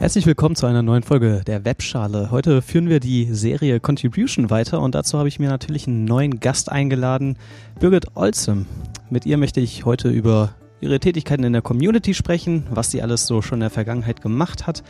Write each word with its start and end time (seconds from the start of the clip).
Herzlich 0.00 0.24
willkommen 0.24 0.56
zu 0.56 0.64
einer 0.64 0.80
neuen 0.80 1.02
Folge 1.02 1.42
der 1.46 1.66
Webschale. 1.66 2.30
Heute 2.30 2.62
führen 2.62 2.88
wir 2.88 3.00
die 3.00 3.34
Serie 3.34 3.80
Contribution 3.80 4.48
weiter 4.48 4.80
und 4.80 4.94
dazu 4.94 5.18
habe 5.18 5.28
ich 5.28 5.38
mir 5.38 5.50
natürlich 5.50 5.86
einen 5.86 6.06
neuen 6.06 6.40
Gast 6.40 6.72
eingeladen, 6.72 7.36
Birgit 7.80 8.16
Olzem. 8.16 8.64
Mit 9.10 9.26
ihr 9.26 9.36
möchte 9.36 9.60
ich 9.60 9.84
heute 9.84 10.08
über 10.08 10.54
ihre 10.80 11.00
Tätigkeiten 11.00 11.44
in 11.44 11.52
der 11.52 11.60
Community 11.60 12.14
sprechen, 12.14 12.66
was 12.70 12.90
sie 12.90 13.02
alles 13.02 13.26
so 13.26 13.42
schon 13.42 13.56
in 13.56 13.60
der 13.60 13.68
Vergangenheit 13.68 14.22
gemacht 14.22 14.66
hat 14.66 14.82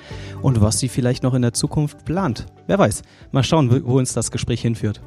und 0.42 0.60
was 0.60 0.78
sie 0.78 0.88
vielleicht 0.88 1.24
noch 1.24 1.34
in 1.34 1.42
der 1.42 1.54
Zukunft 1.54 2.04
plant. 2.04 2.46
Wer 2.68 2.78
weiß. 2.78 3.02
Mal 3.32 3.42
schauen, 3.42 3.84
wo 3.84 3.98
uns 3.98 4.12
das 4.12 4.30
Gespräch 4.30 4.62
hinführt. 4.62 5.00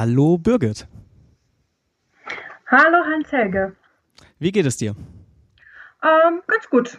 Hallo 0.00 0.38
Birgit. 0.38 0.88
Hallo 2.68 3.04
Hans-Helge. 3.04 3.76
Wie 4.38 4.50
geht 4.50 4.64
es 4.64 4.78
dir? 4.78 4.96
Ähm, 6.02 6.40
ganz 6.46 6.70
gut. 6.70 6.98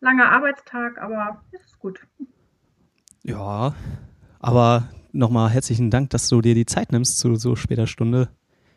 Langer 0.00 0.32
Arbeitstag, 0.32 0.96
aber 0.96 1.42
es 1.52 1.60
ist 1.60 1.78
gut. 1.78 2.00
Ja, 3.22 3.74
aber 4.38 4.88
nochmal 5.12 5.50
herzlichen 5.50 5.90
Dank, 5.90 6.08
dass 6.08 6.30
du 6.30 6.40
dir 6.40 6.54
die 6.54 6.64
Zeit 6.64 6.90
nimmst, 6.90 7.18
zu 7.18 7.34
so 7.36 7.54
später 7.54 7.86
Stunde 7.86 8.30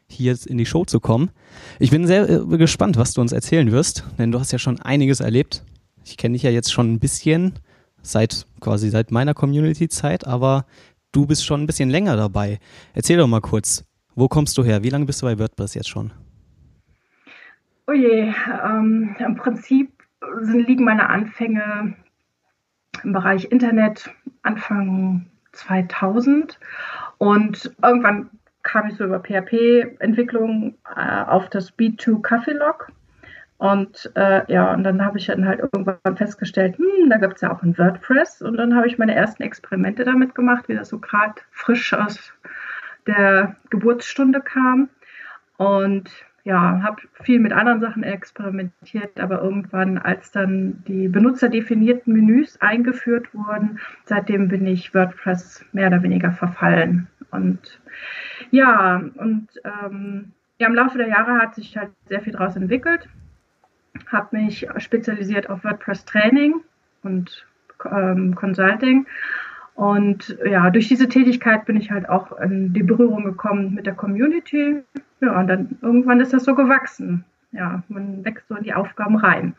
hier 0.10 0.38
in 0.48 0.58
die 0.58 0.66
Show 0.66 0.84
zu 0.84 1.00
kommen. 1.00 1.32
Ich 1.80 1.92
bin 1.92 2.06
sehr 2.08 2.30
äh, 2.30 2.58
gespannt, 2.58 2.98
was 2.98 3.14
du 3.14 3.22
uns 3.22 3.32
erzählen 3.32 3.72
wirst, 3.72 4.04
denn 4.18 4.34
du 4.34 4.40
hast 4.42 4.52
ja 4.52 4.60
schon 4.60 4.82
einiges 4.82 5.22
erlebt. 5.22 5.64
Ich 6.04 6.18
kenne 6.18 6.34
dich 6.34 6.44
ja 6.44 6.52
jetzt 6.52 6.74
schon 6.74 6.92
ein 6.92 7.00
bisschen 7.00 7.54
seit 8.02 8.48
quasi 8.60 8.90
seit 8.90 9.12
meiner 9.12 9.34
Community-Zeit, 9.34 10.28
aber 10.28 10.66
du 11.16 11.26
bist 11.26 11.46
schon 11.46 11.64
ein 11.64 11.68
bisschen 11.68 11.90
länger 11.90 12.18
dabei. 12.18 12.60
Erzähl 12.94 13.18
doch 13.18 13.28
mal 13.28 13.42
kurz, 13.42 13.86
wo 14.16 14.28
kommst 14.28 14.58
du 14.58 14.64
her? 14.64 14.84
Wie 14.84 14.90
lange 14.90 15.06
bist 15.06 15.22
du 15.22 15.26
bei 15.26 15.40
WordPress 15.40 15.76
jetzt 15.76 15.90
schon? 15.90 16.12
Oh 17.88 17.94
je, 17.94 18.34
ähm, 18.66 19.16
im 19.20 19.36
Prinzip 19.36 19.92
sind, 20.42 20.68
liegen 20.68 20.84
meine 20.84 21.10
Anfänge 21.10 21.96
im 23.04 23.14
Bereich 23.14 23.46
Internet 23.52 24.10
Anfang 24.42 25.28
2000 25.52 26.60
und 27.20 27.72
irgendwann 27.84 28.30
kam 28.64 28.88
ich 28.88 28.96
so 28.96 29.04
über 29.06 29.20
PHP-Entwicklung 29.20 30.76
äh, 30.96 31.24
auf 31.24 31.50
das 31.50 31.78
B2 31.78 32.22
Kaffee 32.22 32.54
Log 32.54 32.92
und 33.58 34.12
äh, 34.16 34.52
ja, 34.52 34.74
und 34.74 34.84
dann 34.84 35.04
habe 35.06 35.18
ich 35.18 35.28
dann 35.28 35.48
halt 35.48 35.60
irgendwann 35.60 36.18
festgestellt, 36.18 36.78
hm, 36.78 37.10
da 37.10 37.18
gibt 37.18 37.36
es 37.36 37.42
ja 37.42 37.54
auch 37.54 37.64
ein 37.64 37.78
WordPress. 37.78 38.42
Und 38.42 38.58
dann 38.58 38.76
habe 38.76 38.88
ich 38.88 38.98
meine 38.98 39.16
ersten 39.16 39.44
Experimente 39.44 40.04
damit 40.04 40.36
gemacht, 40.36 40.68
wie 40.68 40.76
das 40.76 40.90
so 40.90 41.00
gerade 41.00 41.36
frisch 41.52 41.94
aus 41.94 42.34
der 43.08 43.56
Geburtsstunde 43.70 44.42
kam. 44.42 44.90
Und 45.58 46.10
ja, 46.44 46.82
habe 46.84 47.02
viel 47.24 47.40
mit 47.40 47.54
anderen 47.54 47.80
Sachen 47.80 48.04
experimentiert, 48.04 49.20
aber 49.20 49.42
irgendwann, 49.42 49.98
als 49.98 50.32
dann 50.32 50.84
die 50.88 51.08
benutzerdefinierten 51.08 52.14
Menüs 52.14 52.62
eingeführt 52.62 53.34
wurden, 53.34 53.80
seitdem 54.04 54.50
bin 54.50 54.68
ich 54.68 54.94
WordPress 54.94 55.66
mehr 55.72 55.88
oder 55.88 56.04
weniger 56.04 56.32
verfallen. 56.34 57.08
Und 57.32 57.80
ja, 58.52 59.02
und 59.16 59.48
ähm, 59.64 60.34
ja, 60.60 60.68
im 60.68 60.76
Laufe 60.76 60.98
der 60.98 61.08
Jahre 61.08 61.40
hat 61.40 61.56
sich 61.56 61.76
halt 61.78 61.92
sehr 62.10 62.22
viel 62.22 62.34
daraus 62.34 62.56
entwickelt 62.56 63.08
habe 64.12 64.38
mich 64.38 64.68
spezialisiert 64.78 65.50
auf 65.50 65.64
WordPress 65.64 66.06
Training 66.06 66.56
und 67.04 67.46
ähm, 67.90 68.36
Consulting. 68.36 69.06
Und 69.76 70.38
ja, 70.46 70.70
durch 70.70 70.88
diese 70.88 71.10
Tätigkeit 71.10 71.66
bin 71.66 71.76
ich 71.76 71.92
halt 71.92 72.08
auch 72.08 72.40
in 72.40 72.74
die 72.74 72.84
Berührung 72.84 73.26
gekommen 73.26 73.74
mit 73.74 73.86
der 73.86 73.94
Community. 73.94 74.82
Ja, 75.20 75.40
und 75.40 75.48
dann 75.48 75.78
irgendwann 75.82 76.22
ist 76.22 76.34
das 76.34 76.46
so 76.46 76.56
gewachsen. 76.56 77.26
Ja, 77.52 77.84
man 77.90 78.24
wächst 78.24 78.48
so 78.48 78.56
in 78.56 78.64
die 78.64 78.74
Aufgaben 78.74 79.18
rein. 79.18 79.54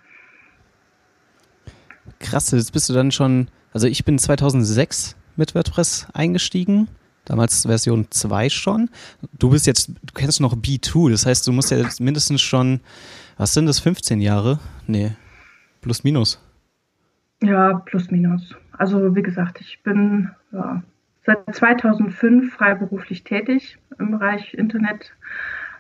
Krass, 2.18 2.50
jetzt 2.50 2.72
bist 2.72 2.88
du 2.88 2.94
dann 2.94 3.10
schon, 3.10 3.48
also 3.72 3.86
ich 3.86 4.04
bin 4.04 4.18
2006 4.18 5.16
mit 5.36 5.54
WordPress 5.54 6.08
eingestiegen. 6.14 6.88
Damals 7.26 7.62
Version 7.62 8.06
2 8.10 8.48
schon. 8.48 8.88
Du 9.38 9.50
bist 9.50 9.66
jetzt, 9.66 9.88
du 9.88 10.14
kennst 10.14 10.40
noch 10.40 10.56
B2, 10.56 11.10
das 11.10 11.26
heißt, 11.26 11.46
du 11.46 11.52
musst 11.52 11.70
ja 11.70 11.86
mindestens 12.00 12.40
schon 12.40 12.80
was 13.36 13.52
sind 13.52 13.66
das, 13.66 13.80
15 13.80 14.20
Jahre? 14.20 14.58
Nee, 14.86 15.12
plus 15.82 16.04
minus. 16.04 16.42
Ja, 17.42 17.82
plus 17.84 18.10
minus. 18.10 18.54
Also 18.72 19.14
wie 19.14 19.22
gesagt, 19.22 19.60
ich 19.60 19.82
bin 19.82 20.30
ja, 20.52 20.82
seit 21.24 21.54
2005 21.54 22.54
freiberuflich 22.54 23.24
tätig 23.24 23.78
im 23.98 24.12
Bereich 24.12 24.54
Internet 24.54 25.12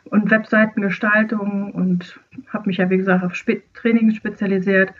und 0.04 0.30
Webseitengestaltung 0.30 1.72
und 1.72 2.20
habe 2.48 2.66
mich 2.66 2.76
ja, 2.76 2.90
wie 2.90 2.98
gesagt, 2.98 3.24
auf 3.24 3.34
Spe 3.34 3.62
Training 3.72 4.14
spezialisiert. 4.14 4.92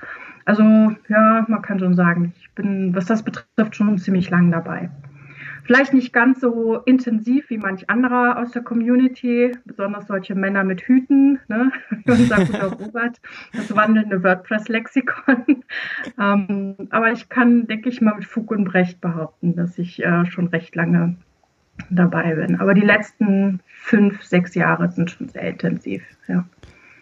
Also 0.47 0.63
ja, 1.09 1.45
man 1.49 1.63
kann 1.63 1.78
schon 1.78 1.95
sagen, 1.95 2.33
ich 2.41 2.51
bin, 2.53 2.95
was 2.95 3.05
das 3.05 3.23
betrifft, 3.23 3.77
schon 3.77 3.99
ziemlich 3.99 4.31
lang 4.31 4.51
dabei. 4.51 4.89
Vielleicht 5.66 5.93
nicht 5.93 6.12
ganz 6.12 6.41
so 6.41 6.78
intensiv 6.78 7.50
wie 7.50 7.59
manch 7.59 7.91
anderer 7.91 8.38
aus 8.38 8.53
der 8.53 8.62
Community, 8.62 9.53
besonders 9.65 10.06
solche 10.06 10.37
Männer 10.37 10.62
mit 10.62 10.82
Hüten, 10.82 11.41
ne? 11.49 11.72
unser 12.06 12.44
guter 12.44 12.72
Robert, 12.81 13.21
das 13.53 13.75
wandelnde 13.75 14.22
WordPress-Lexikon. 14.22 15.65
ähm, 16.21 16.77
aber 16.91 17.10
ich 17.10 17.28
kann, 17.28 17.66
denke 17.66 17.88
ich 17.88 18.00
mal, 18.00 18.15
mit 18.15 18.27
Fug 18.27 18.53
und 18.53 18.65
Brecht 18.65 19.00
behaupten, 19.00 19.56
dass 19.56 19.77
ich 19.77 20.04
äh, 20.04 20.25
schon 20.27 20.47
recht 20.47 20.77
lange 20.77 21.16
dabei 21.91 22.37
bin. 22.37 22.60
Aber 22.60 22.72
die 22.72 22.87
letzten 22.87 23.60
fünf, 23.66 24.22
sechs 24.22 24.54
Jahre 24.54 24.88
sind 24.91 25.10
schon 25.10 25.28
sehr 25.28 25.50
intensiv, 25.50 26.03
ja. 26.28 26.44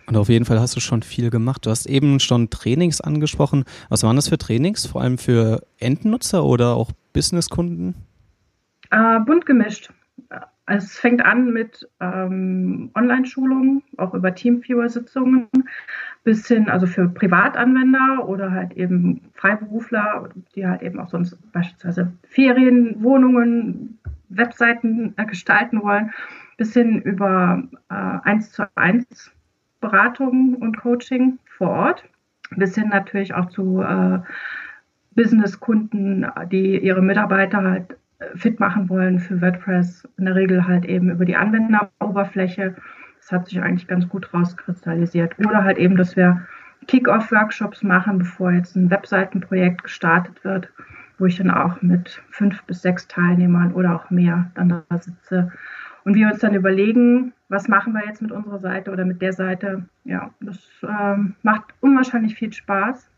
Und 0.06 0.16
auf 0.16 0.28
jeden 0.28 0.44
Fall 0.44 0.60
hast 0.60 0.76
du 0.76 0.81
schon 0.81 1.02
viel 1.02 1.31
gemacht. 1.31 1.64
Du 1.66 1.70
hast 1.70 1.86
eben 1.86 2.20
schon 2.20 2.50
Trainings 2.50 3.00
angesprochen. 3.00 3.64
Was 3.88 4.02
waren 4.02 4.16
das 4.16 4.28
für 4.28 4.38
Trainings? 4.38 4.86
Vor 4.86 5.00
allem 5.00 5.16
für 5.16 5.66
Endnutzer 5.78 6.44
oder 6.44 6.75
auch 6.75 6.92
Businesskunden? 7.12 7.94
Äh, 8.94 9.19
bunt 9.19 9.44
gemischt. 9.44 9.93
Es 10.66 10.97
fängt 10.97 11.25
an 11.25 11.53
mit 11.53 11.87
ähm, 12.00 12.91
Online-Schulungen, 12.94 13.82
auch 13.97 14.15
über 14.15 14.32
Teamviewer-Sitzungen, 14.32 15.49
bis 16.22 16.47
hin, 16.47 16.69
also 16.71 16.87
für 16.87 17.09
Privatanwender 17.09 18.27
oder 18.28 18.53
halt 18.53 18.72
eben 18.75 19.21
Freiberufler, 19.34 20.28
die 20.55 20.66
halt 20.66 20.82
eben 20.82 21.00
auch 21.00 21.10
sonst 21.10 21.37
beispielsweise 21.53 22.12
Ferienwohnungen, 22.28 23.99
Webseiten 24.28 25.12
äh, 25.16 25.26
gestalten 25.26 25.82
wollen, 25.82 26.12
bis 26.56 26.72
hin 26.72 27.03
über 27.03 27.65
äh, 27.91 27.94
1 27.94 28.53
zu 28.53 28.65
1 28.76 29.32
Beratung 29.81 30.55
und 30.55 30.78
Coaching 30.78 31.41
vor 31.59 31.71
Ort, 31.71 32.05
bis 32.56 32.76
hin 32.76 32.91
natürlich 32.91 33.34
auch 33.34 33.47
zu 33.47 33.82
äh, 33.82 34.21
Businesskunden, 35.16 36.26
die 36.50 36.78
ihre 36.78 37.03
Mitarbeiter 37.03 37.62
halt 37.62 37.97
fit 38.34 38.60
machen 38.60 38.88
wollen 38.88 39.19
für 39.19 39.41
WordPress, 39.41 40.08
in 40.19 40.26
der 40.26 40.34
Regel 40.34 40.66
halt 40.66 40.84
eben 40.84 41.10
über 41.10 41.25
die 41.25 41.36
Anwenderoberfläche. 41.36 42.75
Das 43.20 43.32
hat 43.32 43.48
sich 43.48 43.60
eigentlich 43.60 43.86
ganz 43.86 44.08
gut 44.08 44.32
rauskristallisiert. 44.32 45.38
Oder 45.38 45.64
halt 45.64 45.78
eben, 45.78 45.97
dass 45.97 46.16
wir 46.16 46.47
Kick-Off-Workshops 46.86 47.82
machen, 47.82 48.19
bevor 48.19 48.52
jetzt 48.52 48.76
ein 48.76 48.91
Webseitenprojekt 48.91 49.84
gestartet 49.84 50.44
wird, 50.44 50.69
wo 51.19 51.26
ich 51.26 51.36
dann 51.36 51.50
auch 51.50 51.80
mit 51.82 52.22
fünf 52.30 52.62
bis 52.64 52.82
sechs 52.82 53.08
Teilnehmern 53.08 53.72
oder 53.72 53.94
auch 53.94 54.10
mehr 54.10 54.50
dann 54.54 54.69
da 54.69 54.98
sitze. 54.98 55.52
Und 56.04 56.14
wir 56.14 56.26
uns 56.28 56.41
dann 56.41 56.54
überlegen, 56.54 57.32
was 57.49 57.69
machen 57.69 57.94
wir 57.94 58.05
jetzt 58.06 58.20
mit 58.20 58.31
unserer 58.31 58.58
Seite 58.58 58.90
oder 58.90 59.05
mit 59.05 59.22
der 59.22 59.32
Seite. 59.32 59.87
Ja, 60.05 60.31
das 60.40 60.58
ähm, 60.82 61.34
macht 61.43 61.64
unwahrscheinlich 61.81 62.34
viel 62.34 62.52
Spaß. 62.52 63.10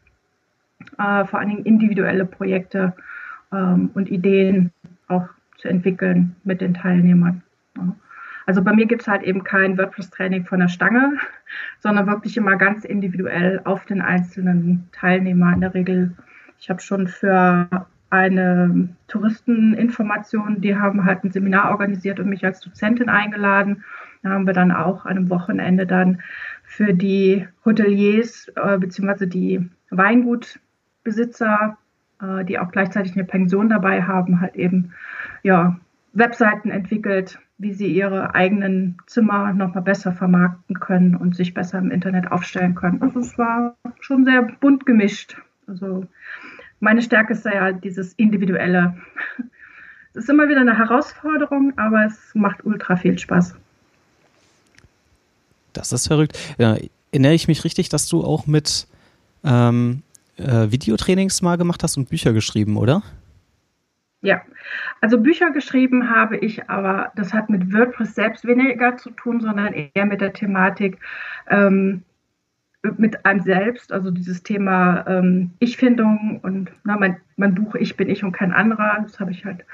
Äh, 0.98 1.24
vor 1.24 1.40
allen 1.40 1.48
Dingen 1.48 1.64
individuelle 1.64 2.24
Projekte 2.24 2.94
ähm, 3.52 3.90
und 3.94 4.08
Ideen 4.08 4.72
auch 5.08 5.28
zu 5.58 5.68
entwickeln 5.68 6.36
mit 6.44 6.60
den 6.60 6.74
Teilnehmern. 6.74 7.42
Also 8.46 8.62
bei 8.62 8.72
mir 8.72 8.86
gibt 8.86 9.02
es 9.02 9.08
halt 9.08 9.24
eben 9.24 9.42
kein 9.42 9.76
WordPress-Training 9.76 10.44
von 10.44 10.60
der 10.60 10.68
Stange, 10.68 11.14
sondern 11.80 12.06
wirklich 12.06 12.36
immer 12.36 12.56
ganz 12.56 12.84
individuell 12.84 13.60
auf 13.64 13.84
den 13.86 14.00
einzelnen 14.00 14.88
Teilnehmer. 14.92 15.52
In 15.52 15.60
der 15.60 15.74
Regel, 15.74 16.14
ich 16.58 16.70
habe 16.70 16.80
schon 16.80 17.08
für 17.08 17.68
eine 18.08 18.88
Touristeninformation, 19.08 20.60
die 20.60 20.76
haben 20.76 21.04
halt 21.04 21.24
ein 21.24 21.32
Seminar 21.32 21.70
organisiert 21.70 22.20
und 22.20 22.28
mich 22.28 22.44
als 22.44 22.60
Dozentin 22.60 23.08
eingeladen. 23.08 23.84
Da 24.22 24.30
haben 24.30 24.46
wir 24.46 24.54
dann 24.54 24.70
auch 24.70 25.04
an 25.06 25.16
einem 25.16 25.30
Wochenende 25.30 25.86
dann 25.86 26.22
für 26.62 26.94
die 26.94 27.48
Hoteliers 27.64 28.48
äh, 28.54 28.78
bzw. 28.78 29.26
die 29.26 29.68
Weingutbesitzer 29.90 31.78
äh, 32.20 32.44
die 32.44 32.58
auch 32.58 32.70
gleichzeitig 32.70 33.14
eine 33.14 33.24
Pension 33.24 33.68
dabei 33.68 34.02
haben, 34.02 34.40
halt 34.40 34.56
eben 34.56 34.92
ja, 35.42 35.78
Webseiten 36.12 36.70
entwickelt, 36.70 37.38
wie 37.58 37.72
sie 37.72 37.88
ihre 37.88 38.34
eigenen 38.34 38.98
Zimmer 39.06 39.52
nochmal 39.52 39.82
besser 39.82 40.12
vermarkten 40.12 40.78
können 40.80 41.14
und 41.16 41.36
sich 41.36 41.54
besser 41.54 41.78
im 41.78 41.90
Internet 41.90 42.30
aufstellen 42.30 42.74
können. 42.74 43.00
Also 43.02 43.20
es 43.20 43.36
war 43.38 43.76
schon 44.00 44.24
sehr 44.24 44.42
bunt 44.42 44.86
gemischt. 44.86 45.36
Also 45.66 46.06
meine 46.80 47.02
Stärke 47.02 47.32
ist 47.32 47.44
ja 47.44 47.72
dieses 47.72 48.12
Individuelle. 48.14 48.94
Es 50.14 50.22
ist 50.22 50.30
immer 50.30 50.48
wieder 50.48 50.62
eine 50.62 50.78
Herausforderung, 50.78 51.76
aber 51.76 52.06
es 52.06 52.34
macht 52.34 52.64
ultra 52.64 52.96
viel 52.96 53.18
Spaß. 53.18 53.54
Das 55.74 55.92
ist 55.92 56.06
verrückt. 56.06 56.38
Ja, 56.56 56.78
erinnere 57.12 57.34
ich 57.34 57.48
mich 57.48 57.64
richtig, 57.64 57.90
dass 57.90 58.08
du 58.08 58.24
auch 58.24 58.46
mit 58.46 58.86
ähm, 59.44 60.02
äh, 60.36 60.70
Videotrainings 60.70 61.42
mal 61.42 61.56
gemacht 61.56 61.82
hast 61.82 61.96
und 61.96 62.08
Bücher 62.08 62.32
geschrieben, 62.32 62.76
oder? 62.76 63.02
Ja, 64.22 64.42
also 65.00 65.20
Bücher 65.20 65.50
geschrieben 65.50 66.10
habe 66.10 66.36
ich, 66.38 66.68
aber 66.68 67.12
das 67.16 67.32
hat 67.32 67.48
mit 67.50 67.72
WordPress 67.72 68.14
selbst 68.14 68.46
weniger 68.46 68.96
zu 68.96 69.10
tun, 69.10 69.40
sondern 69.40 69.72
eher 69.72 70.06
mit 70.06 70.20
der 70.20 70.32
Thematik 70.32 70.98
ähm, 71.48 72.02
mit 72.98 73.24
einem 73.24 73.40
selbst, 73.40 73.92
also 73.92 74.10
dieses 74.10 74.42
Thema 74.42 75.04
ähm, 75.06 75.50
Ich-Findung 75.58 76.40
und 76.42 76.70
na, 76.84 76.96
mein, 76.96 77.16
mein 77.36 77.54
Buch 77.54 77.74
Ich 77.74 77.96
bin 77.96 78.08
ich 78.08 78.22
und 78.24 78.32
kein 78.32 78.52
anderer, 78.52 78.98
das 79.02 79.18
habe 79.20 79.32
ich 79.32 79.44
halt 79.44 79.64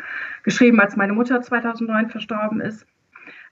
geschrieben, 0.43 0.81
als 0.81 0.97
meine 0.97 1.13
Mutter 1.13 1.41
2009 1.41 2.11
verstorben 2.11 2.61
ist. 2.61 2.87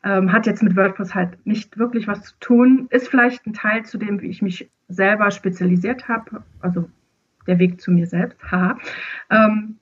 Ähm, 0.02 0.32
hat 0.32 0.46
jetzt 0.46 0.62
mit 0.62 0.76
WordPress 0.76 1.14
halt 1.14 1.46
nicht 1.46 1.76
wirklich 1.76 2.08
was 2.08 2.22
zu 2.22 2.34
tun, 2.40 2.86
ist 2.90 3.08
vielleicht 3.08 3.46
ein 3.46 3.52
Teil 3.52 3.84
zu 3.84 3.98
dem, 3.98 4.20
wie 4.22 4.28
ich 4.28 4.40
mich 4.40 4.70
selber 4.88 5.30
spezialisiert 5.30 6.08
habe, 6.08 6.42
also 6.60 6.88
der 7.46 7.58
Weg 7.58 7.80
zu 7.80 7.90
mir 7.90 8.06
selbst, 8.06 8.38
haha. 8.50 8.78
Ähm, 9.30 9.76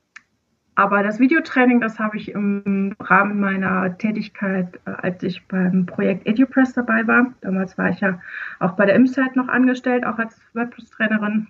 aber 0.79 1.03
das 1.03 1.19
Videotraining, 1.19 1.81
das 1.81 1.99
habe 1.99 2.17
ich 2.17 2.31
im 2.31 2.95
Rahmen 3.01 3.41
meiner 3.41 3.99
Tätigkeit, 3.99 4.79
äh, 4.87 4.91
als 4.91 5.21
ich 5.25 5.45
beim 5.49 5.87
Projekt 5.87 6.25
EduPress 6.25 6.73
dabei 6.73 7.05
war. 7.05 7.35
Damals 7.41 7.77
war 7.77 7.91
ich 7.91 7.99
ja 7.99 8.21
auch 8.61 8.77
bei 8.77 8.87
der 8.87 8.95
IMSITE 8.95 9.35
noch 9.35 9.49
angestellt, 9.49 10.07
auch 10.07 10.19
als 10.19 10.41
WordPress-Trainerin. 10.55 11.49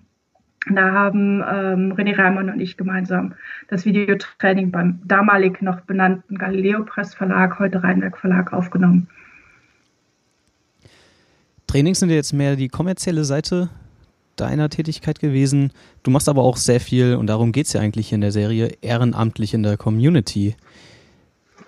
Da 0.70 0.92
haben 0.92 1.44
ähm, 1.46 1.92
René 1.92 2.16
Reimann 2.16 2.48
und 2.48 2.58
ich 2.58 2.78
gemeinsam 2.78 3.34
das 3.68 3.84
Videotraining 3.84 4.70
beim 4.70 5.00
damalig 5.04 5.60
noch 5.60 5.82
benannten 5.82 6.38
Galileo 6.38 6.84
Press 6.84 7.14
Verlag, 7.14 7.58
heute 7.58 7.82
Rheinwerk 7.82 8.16
Verlag, 8.16 8.54
aufgenommen. 8.54 9.08
Trainings 11.66 12.00
sind 12.00 12.08
jetzt 12.08 12.32
mehr 12.32 12.56
die 12.56 12.68
kommerzielle 12.68 13.24
Seite 13.24 13.68
deiner 14.40 14.68
Tätigkeit 14.68 15.20
gewesen. 15.20 15.72
Du 16.02 16.10
machst 16.10 16.28
aber 16.28 16.42
auch 16.42 16.56
sehr 16.56 16.80
viel, 16.80 17.16
und 17.16 17.26
darum 17.26 17.52
geht 17.52 17.66
es 17.66 17.72
ja 17.72 17.80
eigentlich 17.80 18.12
in 18.12 18.20
der 18.20 18.32
Serie, 18.32 18.72
ehrenamtlich 18.80 19.54
in 19.54 19.62
der 19.62 19.76
Community. 19.76 20.56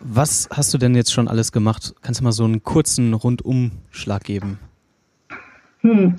Was 0.01 0.49
hast 0.51 0.73
du 0.73 0.79
denn 0.79 0.95
jetzt 0.95 1.13
schon 1.13 1.29
alles 1.29 1.53
gemacht? 1.53 1.95
Kannst 2.03 2.21
du 2.21 2.25
mal 2.25 2.33
so 2.33 2.45
einen 2.45 2.63
kurzen 2.63 3.13
Rundumschlag 3.13 4.25
geben? 4.25 4.59
Hm. 5.81 6.17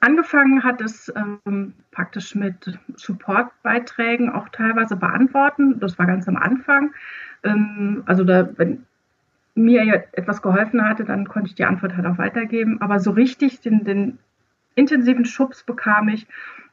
Angefangen 0.00 0.62
hat 0.62 0.80
es 0.80 1.12
ähm, 1.16 1.72
praktisch 1.90 2.34
mit 2.34 2.78
Supportbeiträgen 2.96 4.30
auch 4.30 4.48
teilweise 4.50 4.96
beantworten. 4.96 5.80
Das 5.80 5.98
war 5.98 6.06
ganz 6.06 6.28
am 6.28 6.36
Anfang. 6.36 6.92
Ähm, 7.42 8.02
also 8.06 8.22
da, 8.24 8.48
wenn 8.56 8.84
mir 9.54 10.04
etwas 10.12 10.42
geholfen 10.42 10.86
hatte, 10.86 11.04
dann 11.04 11.26
konnte 11.26 11.48
ich 11.48 11.54
die 11.54 11.64
Antwort 11.64 11.96
halt 11.96 12.06
auch 12.06 12.18
weitergeben. 12.18 12.80
Aber 12.80 13.00
so 13.00 13.10
richtig 13.10 13.60
den, 13.60 13.84
den 13.84 14.18
intensiven 14.76 15.24
Schubs 15.24 15.64
bekam 15.64 16.08
ich 16.08 16.26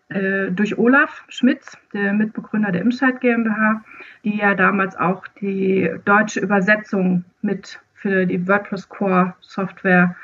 äh, 0.10 0.52
durch 0.52 0.78
Olaf 0.78 1.24
Schmitz, 1.30 1.78
der 1.94 2.14
Mitbegründer 2.14 2.72
der 2.72 2.82
Imscheid 2.82 3.20
GmbH, 3.20 3.84
die 4.24 4.38
ja 4.38 4.54
damals 4.54 4.96
auch 4.96 5.28
die 5.42 5.90
deutsche 6.06 6.40
Übersetzung 6.40 7.26
mit 7.42 7.80
für 7.96 8.26
die 8.26 8.48
WordPress 8.48 8.90
Core 8.90 9.34
Software 9.40 10.16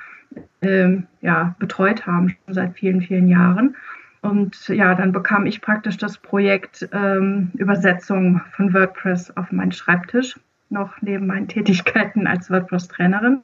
ähm, 0.62 1.08
ja, 1.22 1.56
betreut 1.60 2.06
haben, 2.06 2.30
schon 2.30 2.54
seit 2.54 2.74
vielen, 2.78 3.02
vielen 3.02 3.28
Jahren. 3.28 3.76
Und 4.22 4.68
ja, 4.68 4.96
dann 4.96 5.14
bekam 5.14 5.46
ich 5.46 5.62
praktisch 5.62 5.98
das 5.98 6.18
Projekt 6.18 6.88
ähm, 6.92 7.52
Übersetzung 7.56 8.42
von 8.52 8.74
WordPress 8.74 9.36
auf 9.38 9.52
meinen 9.52 9.72
Schreibtisch, 9.72 10.38
noch 10.70 11.02
neben 11.02 11.26
meinen 11.26 11.48
Tätigkeiten 11.48 12.28
als 12.28 12.52
WordPress-Trainerin. 12.52 13.42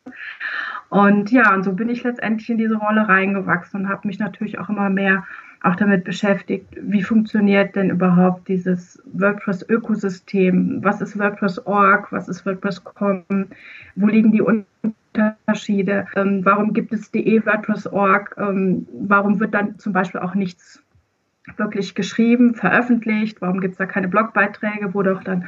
Und 0.96 1.30
ja, 1.30 1.54
und 1.54 1.64
so 1.64 1.74
bin 1.74 1.90
ich 1.90 2.04
letztendlich 2.04 2.50
in 2.50 2.58
diese 2.58 2.78
Rolle 2.78 3.06
reingewachsen 3.06 3.82
und 3.82 3.90
habe 3.90 4.08
mich 4.08 4.18
natürlich 4.18 4.60
auch 4.60 4.70
immer 4.70 4.90
mehr 4.90 5.26
auch 5.62 5.76
damit 5.76 6.06
beschäftigt, 6.06 6.68
wie 6.80 7.04
funktioniert 7.04 7.76
denn 7.76 7.90
überhaupt 7.90 8.48
dieses 8.48 9.04
WordPress-Ökosystem? 9.12 10.80
Was 10.84 11.02
ist 11.02 11.20
WordPress.org? 11.20 12.14
Was 12.14 12.30
ist 12.30 12.46
WordPress.com? 12.46 13.26
Wo 13.98 14.08
liegen 14.08 14.32
die 14.32 14.42
Unterschiede? 14.42 16.06
Ähm, 16.16 16.46
warum 16.46 16.72
gibt 16.72 16.94
es 16.94 17.12
DE 17.12 17.46
WordPress.org? 17.46 18.34
Ähm, 18.38 18.88
warum 18.94 19.42
wird 19.42 19.54
dann 19.54 19.78
zum 19.78 19.92
Beispiel 19.92 20.22
auch 20.22 20.34
nichts 20.34 20.82
wirklich 21.58 21.94
geschrieben, 21.94 22.56
veröffentlicht? 22.56 23.42
Warum 23.42 23.60
gibt 23.60 23.74
es 23.74 23.80
da 23.80 23.86
keine 23.86 24.08
Blogbeiträge, 24.08 24.94
wo 24.94 25.04
doch 25.04 25.22
dann 25.26 25.46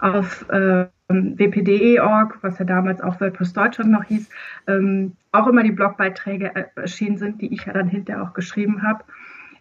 auf 0.00 0.46
äh, 0.50 0.84
wpde.org, 1.12 2.38
was 2.42 2.58
ja 2.58 2.64
damals 2.64 3.00
auch 3.00 3.20
WordPress 3.20 3.52
Deutschland 3.52 3.90
noch 3.90 4.04
hieß, 4.04 4.28
ähm, 4.66 5.12
auch 5.32 5.46
immer 5.46 5.62
die 5.62 5.72
Blogbeiträge 5.72 6.54
äh, 6.54 6.64
erschienen 6.76 7.18
sind, 7.18 7.40
die 7.40 7.52
ich 7.52 7.66
ja 7.66 7.72
dann 7.72 7.88
hinterher 7.88 8.22
auch 8.22 8.34
geschrieben 8.34 8.82
habe. 8.82 9.04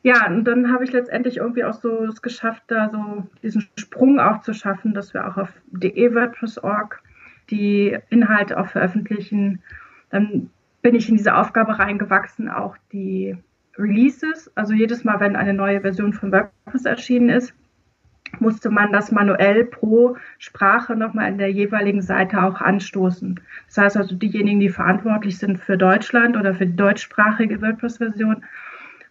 Ja, 0.03 0.27
und 0.27 0.45
dann 0.45 0.71
habe 0.71 0.83
ich 0.83 0.91
letztendlich 0.91 1.37
irgendwie 1.37 1.63
auch 1.63 1.73
so 1.73 2.05
es 2.05 2.21
geschafft, 2.21 2.63
da 2.67 2.89
so 2.89 3.27
diesen 3.43 3.67
Sprung 3.77 4.19
auch 4.19 4.41
zu 4.41 4.53
schaffen, 4.53 4.93
dass 4.93 5.13
wir 5.13 5.27
auch 5.27 5.37
auf 5.37 5.49
de.wordpress.org 5.71 7.01
die 7.51 7.97
Inhalte 8.09 8.59
auch 8.59 8.67
veröffentlichen. 8.67 9.61
Dann 10.09 10.49
bin 10.81 10.95
ich 10.95 11.07
in 11.07 11.17
diese 11.17 11.35
Aufgabe 11.35 11.77
reingewachsen, 11.77 12.49
auch 12.49 12.77
die 12.91 13.37
Releases, 13.77 14.51
also 14.55 14.73
jedes 14.73 15.03
Mal, 15.03 15.19
wenn 15.19 15.35
eine 15.35 15.53
neue 15.53 15.81
Version 15.81 16.13
von 16.13 16.31
WordPress 16.31 16.85
erschienen 16.85 17.29
ist, 17.29 17.53
musste 18.39 18.69
man 18.69 18.91
das 18.91 19.11
manuell 19.11 19.65
pro 19.65 20.17
Sprache 20.39 20.95
nochmal 20.95 21.29
in 21.29 21.37
der 21.37 21.51
jeweiligen 21.51 22.01
Seite 22.01 22.41
auch 22.43 22.61
anstoßen. 22.61 23.39
Das 23.67 23.77
heißt 23.77 23.97
also, 23.97 24.15
diejenigen, 24.15 24.59
die 24.59 24.69
verantwortlich 24.69 25.37
sind 25.37 25.59
für 25.59 25.77
Deutschland 25.77 26.37
oder 26.37 26.53
für 26.53 26.65
die 26.65 26.75
deutschsprachige 26.75 27.61
WordPress-Version, 27.61 28.43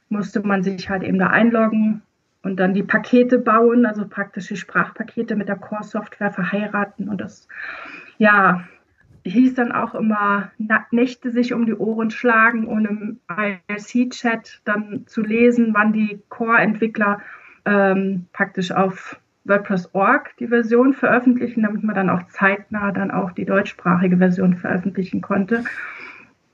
musste 0.09 0.41
man 0.41 0.63
sich 0.63 0.91
halt 0.91 1.03
eben 1.03 1.19
da 1.19 1.29
einloggen 1.29 2.03
und 2.43 2.59
dann 2.59 2.75
die 2.75 2.83
Pakete 2.83 3.39
bauen, 3.39 3.87
also 3.87 4.07
praktisch 4.09 4.49
die 4.49 4.57
Sprachpakete 4.57 5.37
mit 5.37 5.49
der 5.49 5.57
Core-Software 5.57 6.33
verheiraten. 6.33 7.09
Und 7.09 7.21
das, 7.21 7.47
ja, 8.19 8.65
hieß 9.25 9.55
dann 9.55 9.73
auch 9.73 9.95
immer, 9.95 10.51
Nächte 10.91 11.31
sich 11.31 11.53
um 11.53 11.67
die 11.67 11.75
Ohren 11.75 12.11
schlagen 12.11 12.67
und 12.67 12.87
im 12.87 13.21
IRC-Chat 13.29 14.63
dann 14.65 15.07
zu 15.07 15.23
lesen, 15.23 15.75
wann 15.75 15.93
die 15.93 16.23
Core-Entwickler 16.29 17.21
ähm, 17.65 18.27
praktisch 18.33 18.73
auf 18.73 19.19
WordPress.org 19.45 20.37
die 20.39 20.49
Version 20.49 20.93
veröffentlichen, 20.93 21.63
damit 21.63 21.83
man 21.83 21.95
dann 21.95 22.11
auch 22.11 22.27
zeitnah 22.29 22.93
dann 22.93 23.11
auch 23.11 23.33
die 23.33 23.45
deutschsprachige 23.45 24.19
Version 24.19 24.57
veröffentlichen 24.57 25.21
konnte. 25.21 25.65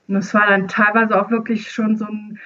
Und 0.08 0.16
es 0.16 0.32
war 0.34 0.46
dann 0.46 0.68
teilweise 0.68 1.20
auch 1.20 1.30
wirklich 1.30 1.70
schon 1.70 1.96
so 1.96 2.06
ein, 2.06 2.38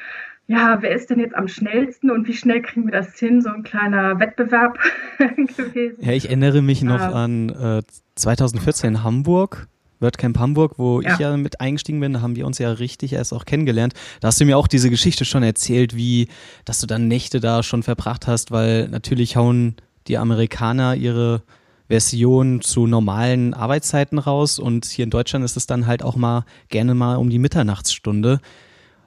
ja, 0.47 0.79
wer 0.81 0.93
ist 0.93 1.11
denn 1.11 1.21
jetzt 1.21 1.37
am 1.37 1.47
schnellsten 1.47 2.11
und 2.11 2.27
wie 2.27 2.33
schnell 2.33 2.63
kriegen 2.63 2.87
wir 2.87 2.93
das 2.93 3.19
hin? 3.19 3.41
So 3.43 3.51
ein 3.51 3.63
kleiner 3.63 4.19
Wettbewerb 4.19 4.79
gewesen. 5.19 5.99
Ja, 6.01 6.13
ich 6.13 6.27
erinnere 6.27 6.63
mich 6.63 6.83
noch 6.83 7.01
an 7.01 7.51
äh, 7.51 7.83
2014 8.17 8.95
in 8.95 9.05
Hamburg. 9.05 9.69
WordCamp 10.01 10.39
Hamburg, 10.39 10.75
wo 10.79 11.01
ja. 11.01 11.13
ich 11.13 11.19
ja 11.19 11.37
mit 11.37 11.61
eingestiegen 11.61 12.01
bin, 12.01 12.15
da 12.15 12.21
haben 12.21 12.37
wir 12.37 12.47
uns 12.47 12.59
ja 12.59 12.71
richtig 12.71 13.13
erst 13.13 13.33
auch 13.33 13.45
kennengelernt. 13.45 13.95
Da 14.21 14.29
hast 14.29 14.41
du 14.41 14.45
mir 14.45 14.59
auch 14.59 14.67
diese 14.67 14.91
Geschichte 14.91 15.25
schon 15.25 15.43
erzählt, 15.43 15.95
wie, 15.95 16.29
dass 16.65 16.81
du 16.81 16.87
dann 16.87 17.09
Nächte 17.09 17.41
da 17.41 17.63
schon 17.63 17.83
verbracht 17.83 18.27
hast, 18.27 18.51
weil 18.51 18.89
natürlich 18.89 19.37
hauen 19.37 19.77
die 20.09 20.19
Amerikaner 20.19 20.95
ihre 20.95 21.43
Version 21.89 22.61
zu 22.61 22.87
normalen 22.87 23.53
Arbeitszeiten 23.53 24.19
raus 24.19 24.59
und 24.59 24.85
hier 24.85 25.03
in 25.03 25.11
Deutschland 25.11 25.45
ist 25.45 25.57
es 25.57 25.67
dann 25.67 25.87
halt 25.87 26.03
auch 26.03 26.17
mal 26.17 26.45
gerne 26.69 26.95
mal 26.95 27.17
um 27.17 27.31
die 27.31 27.39
Mitternachtsstunde. 27.39 28.41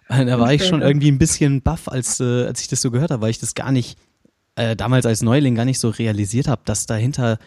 Äh, 0.10 0.26
da 0.26 0.38
war 0.40 0.54
ich 0.54 0.66
schon 0.66 0.82
irgendwie 0.82 1.10
ein 1.10 1.18
bisschen 1.18 1.62
baff, 1.62 1.88
als, 1.88 2.20
äh, 2.20 2.46
als 2.46 2.62
ich 2.62 2.68
das 2.68 2.82
so 2.82 2.92
gehört 2.92 3.12
habe, 3.12 3.22
weil 3.22 3.30
ich 3.30 3.40
das 3.40 3.56
gar 3.56 3.72
nicht 3.72 3.98
äh, 4.56 4.76
damals 4.76 5.06
als 5.06 5.22
Neuling 5.22 5.56
gar 5.56 5.66
nicht 5.66 5.80
so 5.80 5.90
realisiert 5.90 6.48
habe, 6.48 6.62
dass 6.66 6.86
dahinter 6.86 7.40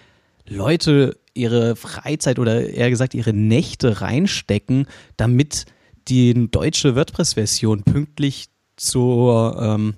Leute 0.48 1.18
ihre 1.36 1.76
Freizeit 1.76 2.38
oder 2.38 2.68
eher 2.68 2.90
gesagt 2.90 3.14
ihre 3.14 3.32
Nächte 3.32 4.00
reinstecken, 4.00 4.86
damit 5.16 5.66
die 6.08 6.50
deutsche 6.50 6.96
WordPress-Version 6.96 7.82
pünktlich 7.82 8.48
zur, 8.76 9.60
ähm, 9.60 9.94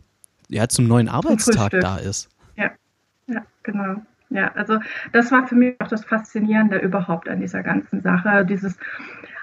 ja, 0.49 0.69
zum 0.69 0.87
neuen 0.87 1.09
Arbeitstag 1.09 1.73
da 1.81 1.97
ist. 1.97 2.29
Ja, 2.57 2.71
ja, 3.27 3.43
genau. 3.63 3.97
Ja, 4.31 4.53
also 4.55 4.79
das 5.13 5.31
war 5.31 5.47
für 5.47 5.55
mich 5.55 5.81
auch 5.81 5.89
das 5.89 6.05
Faszinierende 6.05 6.79
überhaupt 6.79 7.29
an 7.29 7.41
dieser 7.41 7.63
ganzen 7.63 8.03
Sache. 8.03 8.45
Dieses 8.45 8.77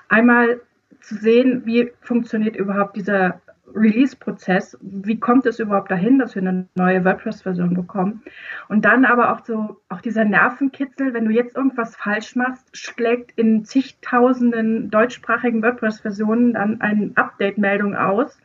einmal 0.10 0.62
zu 1.02 1.16
sehen, 1.16 1.64
wie 1.66 1.92
funktioniert 2.02 2.56
überhaupt 2.56 2.96
dieser 2.96 3.42
Release-Prozess. 3.76 4.78
Wie 4.82 5.20
kommt 5.20 5.46
es 5.46 5.60
überhaupt 5.60 5.92
dahin, 5.92 6.18
dass 6.18 6.36
wir 6.36 6.42
eine 6.42 6.68
neue 6.76 7.04
WordPress-Version 7.04 7.74
bekommen? 7.74 8.24
Und 8.70 8.86
dann 8.86 9.06
aber 9.06 9.34
auch 9.34 9.46
so, 9.46 9.82
auch 9.90 10.02
dieser 10.02 10.26
Nervenkitzel, 10.26 11.14
wenn 11.14 11.26
du 11.26 11.32
jetzt 11.32 11.56
irgendwas 11.56 11.96
falsch 11.96 12.36
machst, 12.36 12.76
schlägt 12.76 13.38
in 13.38 13.66
zigtausenden 13.66 14.90
deutschsprachigen 14.90 15.62
WordPress-Versionen 15.62 16.54
dann 16.54 16.82
eine 16.82 17.12
Update-Meldung 17.16 17.96
aus. 17.96 18.40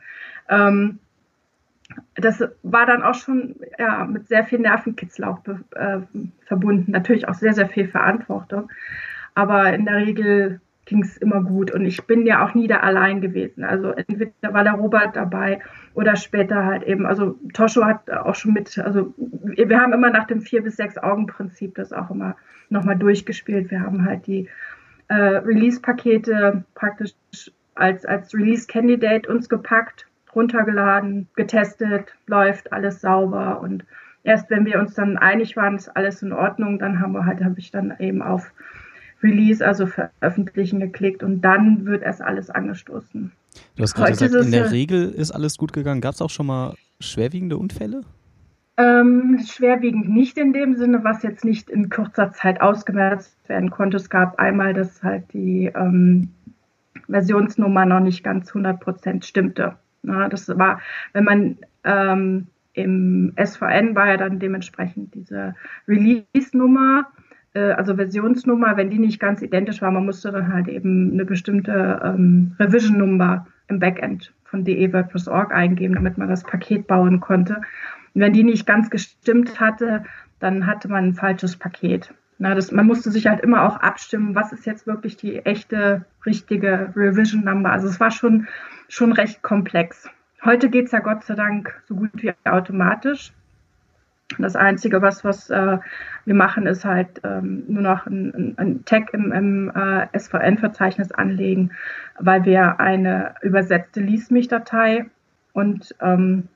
Ähm, 0.49 0.99
das 2.15 2.43
war 2.63 2.85
dann 2.85 3.03
auch 3.03 3.15
schon 3.15 3.55
ja, 3.77 4.05
mit 4.05 4.27
sehr 4.27 4.45
viel 4.45 4.59
Nervenkitzel 4.59 5.25
auch 5.25 5.39
äh, 5.75 5.99
verbunden. 6.45 6.91
Natürlich 6.91 7.27
auch 7.27 7.33
sehr, 7.33 7.53
sehr 7.53 7.67
viel 7.67 7.87
Verantwortung. 7.87 8.69
Aber 9.33 9.73
in 9.73 9.85
der 9.85 9.95
Regel 9.95 10.61
ging 10.91 11.03
es 11.03 11.15
immer 11.15 11.41
gut. 11.41 11.71
Und 11.71 11.85
ich 11.85 12.05
bin 12.05 12.25
ja 12.25 12.45
auch 12.45 12.53
nie 12.53 12.67
da 12.67 12.81
allein 12.81 13.21
gewesen. 13.21 13.63
Also 13.63 13.91
entweder 13.91 14.53
war 14.53 14.65
der 14.65 14.73
Robert 14.73 15.15
dabei 15.15 15.61
oder 15.93 16.17
später 16.17 16.65
halt 16.65 16.83
eben. 16.83 17.05
Also 17.05 17.39
Toscho 17.53 17.85
hat 17.85 18.11
auch 18.11 18.35
schon 18.35 18.51
mit, 18.51 18.77
also 18.77 19.13
wir 19.17 19.79
haben 19.79 19.93
immer 19.93 20.09
nach 20.09 20.27
dem 20.27 20.41
vier 20.41 20.61
bis 20.61 20.75
sechs 20.75 20.97
Augen 20.97 21.27
Prinzip 21.27 21.75
das 21.75 21.93
auch 21.93 22.11
immer 22.11 22.35
nochmal 22.67 22.97
durchgespielt. 22.97 23.71
Wir 23.71 23.79
haben 23.79 24.03
halt 24.05 24.27
die 24.27 24.49
äh, 25.07 25.13
Release-Pakete 25.13 26.65
praktisch 26.75 27.13
als, 27.75 28.05
als 28.05 28.33
Release-Candidate 28.33 29.31
uns 29.31 29.47
gepackt, 29.47 30.07
runtergeladen, 30.35 31.29
getestet, 31.37 32.13
läuft 32.27 32.73
alles 32.73 32.99
sauber 32.99 33.61
und 33.61 33.85
erst 34.23 34.49
wenn 34.49 34.65
wir 34.65 34.77
uns 34.77 34.93
dann 34.93 35.17
einig 35.17 35.55
waren, 35.55 35.77
ist 35.77 35.95
alles 35.95 36.21
in 36.21 36.33
Ordnung, 36.33 36.79
dann 36.79 36.99
haben 36.99 37.13
wir 37.13 37.25
halt, 37.25 37.41
habe 37.43 37.59
ich 37.59 37.71
dann 37.71 37.93
eben 37.99 38.21
auf 38.21 38.51
Release, 39.23 39.65
also 39.65 39.85
veröffentlichen 39.85 40.79
geklickt 40.79 41.23
und 41.23 41.41
dann 41.41 41.85
wird 41.85 42.03
erst 42.03 42.21
alles 42.21 42.49
angestoßen. 42.49 43.31
Du 43.75 43.83
hast 43.83 43.95
gerade 43.95 44.11
gesagt, 44.11 44.33
in 44.33 44.51
der 44.51 44.71
Regel 44.71 45.09
ist 45.09 45.31
alles 45.31 45.57
gut 45.57 45.73
gegangen. 45.73 46.01
Gab 46.01 46.13
es 46.13 46.21
auch 46.21 46.29
schon 46.29 46.47
mal 46.47 46.75
schwerwiegende 46.99 47.57
Unfälle? 47.57 48.01
Ähm, 48.77 49.39
schwerwiegend 49.45 50.09
nicht 50.09 50.37
in 50.37 50.53
dem 50.53 50.75
Sinne, 50.75 51.03
was 51.03 51.23
jetzt 51.23 51.43
nicht 51.43 51.69
in 51.69 51.89
kurzer 51.89 52.31
Zeit 52.31 52.61
ausgemerzt 52.61 53.37
werden 53.47 53.69
konnte. 53.69 53.97
Es 53.97 54.09
gab 54.09 54.39
einmal, 54.39 54.73
dass 54.73 55.03
halt 55.03 55.25
die 55.33 55.71
ähm, 55.75 56.29
Versionsnummer 57.09 57.85
noch 57.85 57.99
nicht 57.99 58.23
ganz 58.23 58.51
100% 58.51 59.23
stimmte. 59.23 59.75
Na, 60.03 60.29
das 60.29 60.47
war, 60.57 60.79
wenn 61.13 61.25
man 61.25 61.57
ähm, 61.83 62.47
im 62.73 63.33
SVN 63.43 63.95
war 63.95 64.07
ja 64.07 64.17
dann 64.17 64.39
dementsprechend 64.39 65.13
diese 65.13 65.53
Release-Nummer 65.87 67.01
äh, 67.01 67.20
also 67.59 67.95
Versionsnummer, 67.95 68.77
wenn 68.77 68.89
die 68.89 68.99
nicht 68.99 69.19
ganz 69.19 69.41
identisch 69.41 69.81
war, 69.81 69.91
man 69.91 70.05
musste 70.05 70.31
dann 70.31 70.53
halt 70.53 70.67
eben 70.67 71.11
eine 71.13 71.25
bestimmte 71.25 72.01
ähm, 72.03 72.55
Revision-Nummer 72.59 73.47
im 73.67 73.79
Backend 73.79 74.33
von 74.45 74.63
de-WordPress.org 74.63 75.53
eingeben, 75.53 75.95
damit 75.95 76.17
man 76.17 76.29
das 76.29 76.43
Paket 76.43 76.87
bauen 76.87 77.19
konnte. 77.19 77.55
Und 78.13 78.21
wenn 78.21 78.33
die 78.33 78.43
nicht 78.43 78.65
ganz 78.65 78.89
gestimmt 78.89 79.59
hatte, 79.59 80.03
dann 80.39 80.65
hatte 80.65 80.89
man 80.89 81.05
ein 81.05 81.13
falsches 81.13 81.55
Paket. 81.55 82.13
Na, 82.37 82.55
das, 82.55 82.71
man 82.71 82.87
musste 82.87 83.11
sich 83.11 83.27
halt 83.27 83.41
immer 83.41 83.63
auch 83.63 83.77
abstimmen, 83.77 84.33
was 84.33 84.51
ist 84.51 84.65
jetzt 84.65 84.87
wirklich 84.87 85.15
die 85.15 85.45
echte, 85.45 86.05
richtige 86.25 86.91
Revision 86.95 87.43
Number. 87.43 87.71
Also 87.71 87.87
es 87.87 87.99
war 87.99 88.11
schon, 88.11 88.47
schon 88.87 89.11
recht 89.11 89.43
komplex. 89.43 90.09
Heute 90.43 90.69
geht 90.69 90.87
es 90.87 90.91
ja 90.91 90.99
Gott 90.99 91.23
sei 91.23 91.35
Dank 91.35 91.81
so 91.87 91.95
gut 91.95 92.09
wie 92.15 92.33
automatisch. 92.43 93.31
Das 94.37 94.55
Einzige, 94.55 95.01
was, 95.01 95.23
was 95.23 95.49
äh, 95.49 95.77
wir 96.25 96.35
machen, 96.35 96.67
ist 96.67 96.85
halt 96.85 97.21
ähm, 97.23 97.63
nur 97.67 97.83
noch 97.83 98.05
ein, 98.05 98.53
ein 98.57 98.85
Tag 98.85 99.13
im, 99.13 99.31
im 99.31 99.71
äh, 99.75 100.07
SVN-Verzeichnis 100.17 101.11
anlegen, 101.11 101.71
weil 102.19 102.45
wir 102.45 102.79
eine 102.79 103.35
übersetzte 103.41 103.99
Lies 103.99 104.31
mich-Datei 104.31 105.05
und 105.53 105.95
ähm, 106.01 106.47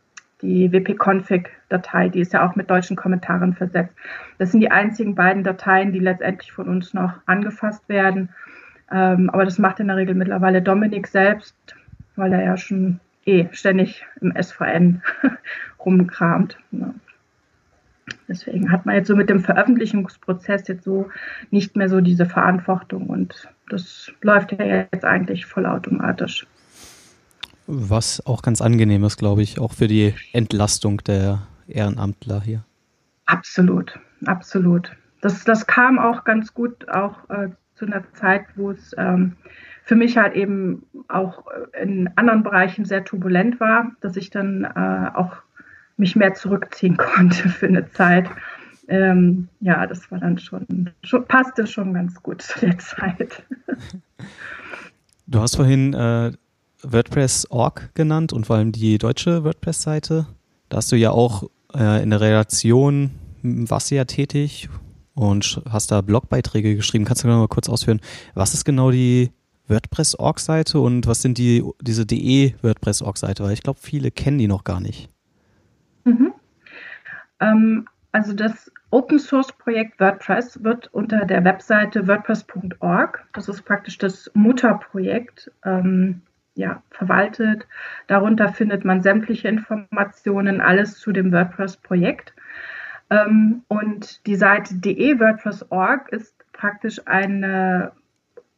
die 0.42 0.72
wp-config-Datei, 0.72 2.10
die 2.10 2.20
ist 2.20 2.34
ja 2.34 2.48
auch 2.48 2.56
mit 2.56 2.70
deutschen 2.70 2.96
Kommentaren 2.96 3.54
versetzt. 3.54 3.96
Das 4.38 4.52
sind 4.52 4.62
die 4.62 4.72
einzigen 4.72 5.16
beiden 5.16 5.44
Dateien, 5.44 5.92
die 5.92 6.00
letztendlich 6.00 6.52
von 6.52 6.68
uns 6.68 6.94
noch 6.94 7.14
angefasst 7.26 7.88
werden. 7.90 8.30
Ähm, 8.92 9.30
aber 9.30 9.46
das 9.46 9.58
macht 9.58 9.80
in 9.80 9.88
der 9.88 9.98
Regel 9.98 10.14
mittlerweile 10.16 10.62
Dominik 10.62 11.08
selbst, 11.08 11.56
weil 12.16 12.34
er 12.34 12.44
ja 12.44 12.58
schon 12.58 13.00
eh 13.26 13.48
ständig 13.52 14.06
im 14.22 14.34
SVN 14.40 15.02
rumkramt. 15.86 16.58
Ja. 16.72 16.94
Deswegen 18.28 18.72
hat 18.72 18.86
man 18.86 18.96
jetzt 18.96 19.08
so 19.08 19.16
mit 19.16 19.30
dem 19.30 19.40
Veröffentlichungsprozess 19.40 20.68
jetzt 20.68 20.84
so 20.84 21.10
nicht 21.52 21.76
mehr 21.76 21.90
so 21.90 22.02
diese 22.02 22.26
Verantwortung 22.26 23.08
und 23.08 23.48
das 23.70 24.12
läuft 24.22 24.52
ja 24.52 24.86
jetzt 24.92 25.06
eigentlich 25.06 25.46
vollautomatisch. 25.46 26.46
Was 27.68 28.26
auch 28.26 28.42
ganz 28.42 28.62
angenehm 28.62 29.04
ist, 29.04 29.18
glaube 29.18 29.42
ich, 29.42 29.60
auch 29.60 29.74
für 29.74 29.88
die 29.88 30.14
Entlastung 30.34 31.04
der 31.04 31.48
Ehrenamtler 31.68 32.42
hier. 32.42 32.64
Absolut, 33.26 34.00
absolut. 34.26 34.92
Das, 35.22 35.44
das 35.44 35.66
kam 35.66 35.98
auch 35.98 36.24
ganz 36.24 36.54
gut 36.54 36.88
auch 36.90 37.28
äh, 37.30 37.50
zu 37.74 37.86
einer 37.86 38.04
Zeit, 38.14 38.46
wo 38.56 38.70
es 38.70 38.94
ähm, 38.98 39.36
für 39.84 39.96
mich 39.96 40.18
halt 40.18 40.36
eben 40.36 40.86
auch 41.08 41.46
in 41.82 42.10
anderen 42.16 42.44
Bereichen 42.44 42.86
sehr 42.86 43.04
turbulent 43.04 43.60
war, 43.60 43.92
dass 44.02 44.16
ich 44.16 44.30
dann 44.30 44.64
äh, 44.64 45.10
auch 45.16 45.38
mich 45.98 46.16
mehr 46.16 46.34
zurückziehen 46.34 46.98
konnte 47.16 47.50
für 47.50 47.68
eine 47.68 47.90
Zeit. 47.92 48.30
Ähm, 48.88 49.48
ja, 49.62 49.88
das 49.88 50.12
war 50.12 50.20
dann 50.20 50.38
schon, 50.38 50.92
schon, 51.04 51.26
passte 51.26 51.66
schon 51.66 51.94
ganz 51.94 52.22
gut 52.22 52.42
zu 52.42 52.60
der 52.60 52.78
Zeit. 52.78 53.44
Du 55.28 55.40
hast 55.40 55.56
vorhin 55.56 55.96
äh, 55.96 56.34
WordPress.org 56.84 57.96
genannt 57.96 58.32
und 58.32 58.46
vor 58.46 58.58
allem 58.58 58.72
die 58.72 59.00
deutsche 59.00 59.44
WordPress-Seite. 59.44 60.28
Da 60.70 60.78
hast 60.78 60.92
du 60.92 60.96
ja 60.96 61.10
auch 61.10 61.50
äh, 61.74 62.04
in 62.04 62.12
der 62.12 62.22
Redaktion 62.22 63.10
warst 63.42 63.92
du 63.92 63.96
ja 63.96 64.06
tätig 64.06 64.70
und 65.14 65.62
hast 65.70 65.92
da 65.92 66.02
Blogbeiträge 66.02 66.76
geschrieben. 66.76 67.06
Kannst 67.06 67.24
du 67.24 67.28
noch 67.28 67.40
mal 67.40 67.48
kurz 67.48 67.70
ausführen, 67.70 68.02
was 68.34 68.54
ist 68.54 68.66
genau 68.66 68.92
die 68.92 69.32
WordPress.org-Seite 69.68 70.80
und 70.80 71.08
was 71.08 71.22
sind 71.22 71.38
die 71.38 71.64
diese 71.82 72.06
DE 72.06 72.54
WordPress.org-Seite? 72.62 73.44
Weil 73.44 73.54
ich 73.54 73.64
glaube, 73.64 73.80
viele 73.82 74.12
kennen 74.12 74.38
die 74.38 74.48
noch 74.48 74.64
gar 74.64 74.80
nicht. 74.80 75.10
Ähm, 77.46 77.88
also 78.12 78.34
das 78.34 78.72
Open 78.92 79.20
Source 79.20 79.52
Projekt 79.52 80.00
WordPress 80.00 80.64
wird 80.64 80.88
unter 80.94 81.26
der 81.26 81.44
Webseite 81.44 82.08
WordPress.org, 82.08 83.26
das 83.34 83.50
ist 83.50 83.64
praktisch 83.64 83.98
das 83.98 84.32
Mutterprojekt, 84.34 85.52
ähm, 85.66 86.22
ja, 86.56 86.82
verwaltet. 86.92 87.68
Darunter 88.08 88.48
findet 88.48 88.86
man 88.86 89.02
sämtliche 89.02 89.50
Informationen, 89.50 90.62
alles 90.62 90.98
zu 90.98 91.12
dem 91.12 91.34
WordPress-Projekt. 91.34 92.34
Ähm, 93.10 93.64
und 93.68 94.26
die 94.26 94.36
Seite 94.36 94.76
de-WordPress.org 94.76 96.10
ist 96.14 96.34
praktisch 96.54 97.02
eine 97.06 97.92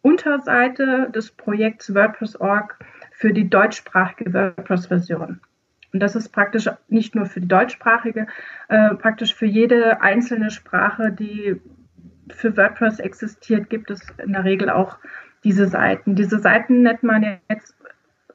Unterseite 0.03 1.10
des 1.10 1.32
Projekts 1.32 1.96
WordPress.org 1.96 2.77
für 3.12 3.34
die 3.34 3.50
deutschsprachige 3.50 4.32
WordPress-Version. 4.32 5.41
Und 5.98 6.01
das 6.01 6.16
ist 6.16 6.30
praktisch 6.30 6.70
nicht 6.89 7.16
nur 7.16 7.25
für 7.25 7.42
die 7.42 7.48
deutschsprachige, 7.48 8.27
äh, 8.68 8.94
praktisch 8.94 9.34
für 9.34 9.48
jede 9.48 10.00
einzelne 10.00 10.51
Sprache, 10.51 11.12
die 11.12 11.60
für 12.30 12.56
WordPress 12.56 13.00
existiert, 13.00 13.68
gibt 13.72 13.89
es 13.89 14.06
in 14.24 14.34
der 14.34 14.44
Regel 14.44 14.70
auch 14.70 15.00
diese 15.44 15.66
Seiten. 15.66 16.13
Diese 16.13 16.38
Seiten 16.38 16.84
nennt 16.84 17.01
man 17.01 17.39
jetzt 17.50 17.75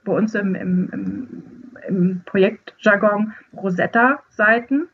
bei 0.03 0.13
uns 0.13 0.35
im, 0.35 0.57
im, 0.57 0.91
im, 0.93 1.43
im 1.87 2.23
Projektjargon 2.25 3.33
Rosetta-Seiten. 3.57 4.89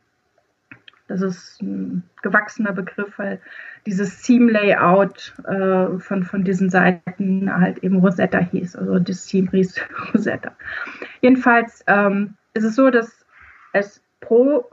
Das 1.07 1.23
ist 1.23 1.63
ein 1.63 2.03
gewachsener 2.21 2.73
Begriff, 2.73 3.17
weil 3.17 3.41
dieses 3.87 4.21
Theme-Layout 4.21 5.33
äh, 5.47 5.97
von, 5.97 6.21
von 6.23 6.43
diesen 6.43 6.69
Seiten 6.69 7.51
halt 7.51 7.79
eben 7.79 7.97
Rosetta 7.97 8.37
hieß. 8.37 8.75
Also 8.75 8.99
das 8.99 9.25
Theme 9.25 9.49
hieß 9.49 9.81
Rosetta. 10.13 10.51
Jedenfalls 11.21 11.83
ähm, 11.87 12.35
ist 12.53 12.63
es 12.63 12.75
so, 12.75 12.89
dass 12.89 13.25
es 13.73 14.01
pro 14.19 14.65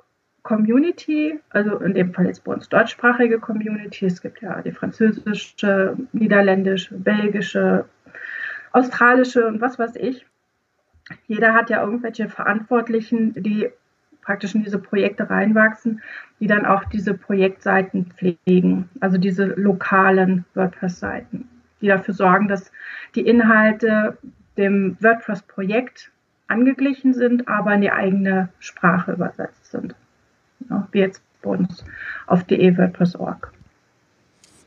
Community, 0.42 1.40
also 1.50 1.78
in 1.78 1.94
dem 1.94 2.14
Fall 2.14 2.26
jetzt 2.26 2.44
bei 2.44 2.52
uns 2.52 2.68
deutschsprachige 2.68 3.40
Community, 3.40 4.06
es 4.06 4.22
gibt 4.22 4.40
ja 4.42 4.62
die 4.62 4.70
französische, 4.70 5.96
niederländische, 6.12 6.94
belgische, 6.94 7.84
australische 8.72 9.46
und 9.46 9.60
was 9.60 9.78
weiß 9.78 9.96
ich. 9.96 10.24
Jeder 11.26 11.54
hat 11.54 11.70
ja 11.70 11.82
irgendwelche 11.82 12.28
Verantwortlichen, 12.28 13.34
die 13.34 13.70
praktisch 14.22 14.54
in 14.54 14.64
diese 14.64 14.78
Projekte 14.78 15.30
reinwachsen, 15.30 16.02
die 16.40 16.46
dann 16.46 16.66
auch 16.66 16.84
diese 16.84 17.14
Projektseiten 17.14 18.06
pflegen, 18.06 18.88
also 19.00 19.18
diese 19.18 19.46
lokalen 19.46 20.44
WordPress-Seiten, 20.54 21.48
die 21.80 21.88
dafür 21.88 22.14
sorgen, 22.14 22.48
dass 22.48 22.72
die 23.14 23.26
Inhalte 23.26 24.18
dem 24.56 24.96
WordPress-Projekt 25.00 26.10
angeglichen 26.48 27.14
sind, 27.14 27.48
aber 27.48 27.74
in 27.74 27.80
die 27.80 27.90
eigene 27.90 28.48
Sprache 28.58 29.12
übersetzt 29.12 29.70
sind. 29.70 29.94
Ja, 30.70 30.86
wie 30.92 30.98
jetzt 30.98 31.22
bei 31.42 31.50
uns 31.50 31.84
auf 32.26 32.44
de-WordPress.org. 32.44 33.52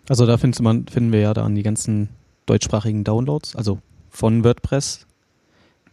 Also 0.08 0.26
da 0.26 0.38
man, 0.62 0.88
finden 0.88 1.12
wir 1.12 1.20
ja 1.20 1.34
dann 1.34 1.56
die 1.56 1.64
ganzen 1.64 2.10
deutschsprachigen 2.46 3.04
Downloads, 3.04 3.56
also 3.56 3.80
von 4.10 4.44
WordPress. 4.44 5.06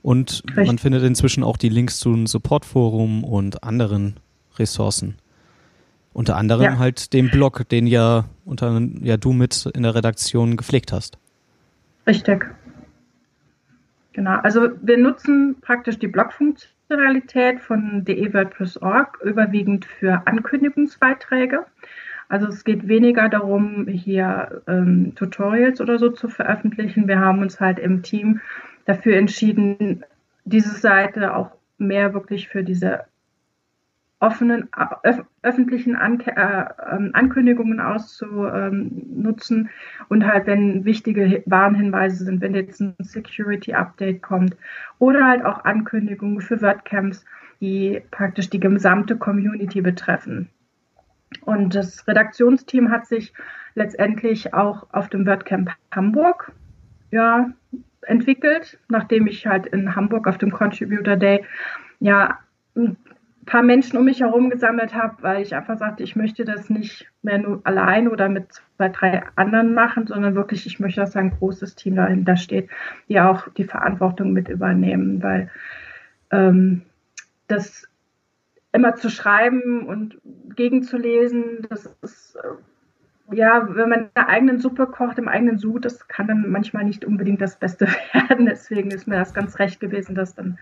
Und 0.03 0.43
Richtig. 0.47 0.67
man 0.67 0.79
findet 0.79 1.03
inzwischen 1.03 1.43
auch 1.43 1.57
die 1.57 1.69
Links 1.69 1.99
zu 1.99 2.13
einem 2.13 2.27
Supportforum 2.27 3.25
und 3.25 3.63
anderen 3.63 4.17
Ressourcen. 4.57 5.17
Unter 6.13 6.37
anderem 6.37 6.65
ja. 6.65 6.79
halt 6.79 7.13
dem 7.13 7.31
Blog, 7.31 7.69
den 7.69 7.87
ja 7.87 8.25
unter 8.47 8.81
ja 9.03 9.19
du 9.19 9.33
mit 9.33 9.67
in 9.75 9.83
der 9.83 9.95
Redaktion 9.95 10.57
gepflegt 10.57 10.93
hast. 10.93 11.19
Richtig. 12.07 12.47
Genau. 14.17 14.39
Also 14.43 14.71
wir 14.81 14.97
nutzen 14.97 15.61
praktisch 15.61 15.99
die 15.99 16.09
Blogfunktionalität 16.09 17.61
von 17.61 18.03
de-WordPress.org 18.07 19.21
überwiegend 19.23 19.85
für 19.85 20.23
Ankündigungsbeiträge. 20.27 21.67
Also 22.31 22.47
es 22.47 22.65
geht 22.65 22.89
weniger 22.89 23.29
darum, 23.29 23.87
hier 23.89 24.63
ähm, 24.69 25.13
Tutorials 25.17 25.83
oder 25.83 25.99
so 25.99 26.09
zu 26.09 26.29
veröffentlichen. 26.29 27.09
Wir 27.09 27.21
haben 27.21 27.43
uns 27.43 27.61
halt 27.61 27.79
im 27.79 28.03
Team 28.03 28.41
dafür 28.87 29.19
entschieden, 29.19 30.03
diese 30.47 30.75
Seite 30.75 31.37
auch 31.37 31.51
mehr 31.77 32.15
wirklich 32.15 32.49
für 32.49 32.65
diese 32.65 33.05
offenen, 34.19 34.69
öf 35.05 35.25
öffentlichen 35.43 35.95
An 35.95 36.21
äh, 36.21 36.65
ähm, 36.91 37.11
Ankündigungen 37.13 37.81
auszunutzen 37.81 39.71
und 40.09 40.27
halt, 40.27 40.47
wenn 40.47 40.85
wichtige 40.85 41.43
Warnhinweise 41.47 42.25
sind, 42.25 42.41
wenn 42.41 42.55
jetzt 42.55 42.81
ein 42.81 42.95
Security-Update 42.99 44.23
kommt 44.23 44.57
oder 44.99 45.27
halt 45.27 45.45
auch 45.45 45.65
Ankündigungen 45.65 46.41
für 46.41 46.63
WordCamps, 46.63 47.25
die 47.61 48.03
praktisch 48.11 48.51
die 48.51 48.61
gesamte 48.61 49.17
Community 49.17 49.81
betreffen. 49.83 50.49
Und 51.43 51.75
das 51.75 52.07
Redaktionsteam 52.09 52.91
hat 52.91 53.07
sich 53.07 53.33
letztendlich 53.75 54.55
auch 54.55 54.87
auf 54.93 55.09
dem 55.09 55.27
WordCamp 55.27 55.71
Hamburg 55.93 56.53
ja, 57.11 57.51
entwickelt, 58.03 58.79
nachdem 58.89 59.27
ich 59.27 59.47
halt 59.47 59.67
in 59.67 59.95
Hamburg 59.95 60.27
auf 60.27 60.39
dem 60.39 60.51
Contributor 60.51 61.17
Day 61.17 61.45
ja 62.01 62.39
paar 63.47 63.63
Menschen 63.63 63.97
um 63.97 64.05
mich 64.05 64.21
herum 64.21 64.51
gesammelt 64.51 64.95
habe, 64.95 65.23
weil 65.23 65.43
ich 65.43 65.55
einfach 65.55 65.79
sagte, 65.79 66.03
ich 66.03 66.17
möchte 66.17 66.45
das 66.45 66.69
nicht 66.69 67.07
mehr 67.23 67.39
nur 67.39 67.61
allein 67.65 68.09
oder 68.09 68.29
mit 68.29 68.53
zwei, 68.53 68.89
drei 68.89 69.23
anderen 69.37 69.73
machen, 69.73 70.07
sondern 70.07 70.35
wirklich, 70.35 70.67
ich 70.67 70.81
möchte, 70.81 71.01
dass 71.01 71.17
ein 71.17 71.31
großes 71.31 71.77
Team 71.77 71.97
dahinter 71.97 72.37
steht, 72.37 72.69
die 73.09 73.21
auch 73.21 73.49
die 73.51 73.65
Verantwortung 73.65 74.33
mit 74.33 74.49
übernehmen, 74.49 75.23
weil 75.23 75.51
ähm, 76.31 76.83
das 77.47 77.89
immer 78.73 78.97
zu 78.97 79.09
schreiben 79.09 79.87
und 79.87 80.19
gegenzulesen, 80.57 81.67
das 81.69 81.87
ist 82.03 82.37
ja, 83.33 83.75
wenn 83.75 83.89
man 83.89 84.01
in 84.03 84.11
der 84.15 84.29
eigenen 84.29 84.61
Suppe 84.61 84.87
kocht, 84.87 85.19
im 85.19 85.29
eigenen 85.29 85.59
Sud, 85.59 85.85
das 85.85 86.07
kann 86.07 86.29
dann 86.29 86.49
manchmal 86.49 86.85
nicht 86.85 87.05
unbedingt 87.05 87.41
das 87.41 87.57
Beste 87.57 87.89
werden. 88.13 88.47
Deswegen 88.47 88.91
ist 88.91 89.09
mir 89.09 89.19
das 89.19 89.35
ganz 89.35 89.59
recht 89.59 89.81
gewesen, 89.81 90.15
dass 90.15 90.35
dann 90.35 90.59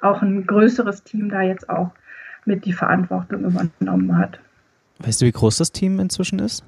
auch 0.00 0.22
ein 0.22 0.46
größeres 0.46 1.02
Team 1.02 1.28
da 1.28 1.42
jetzt 1.42 1.68
auch 1.68 1.90
mit 2.46 2.64
die 2.64 2.72
Verantwortung 2.72 3.44
übernommen 3.44 4.16
hat. 4.16 4.38
Weißt 4.98 5.20
du, 5.20 5.26
wie 5.26 5.32
groß 5.32 5.58
das 5.58 5.72
Team 5.72 5.98
inzwischen 5.98 6.38
ist? 6.38 6.64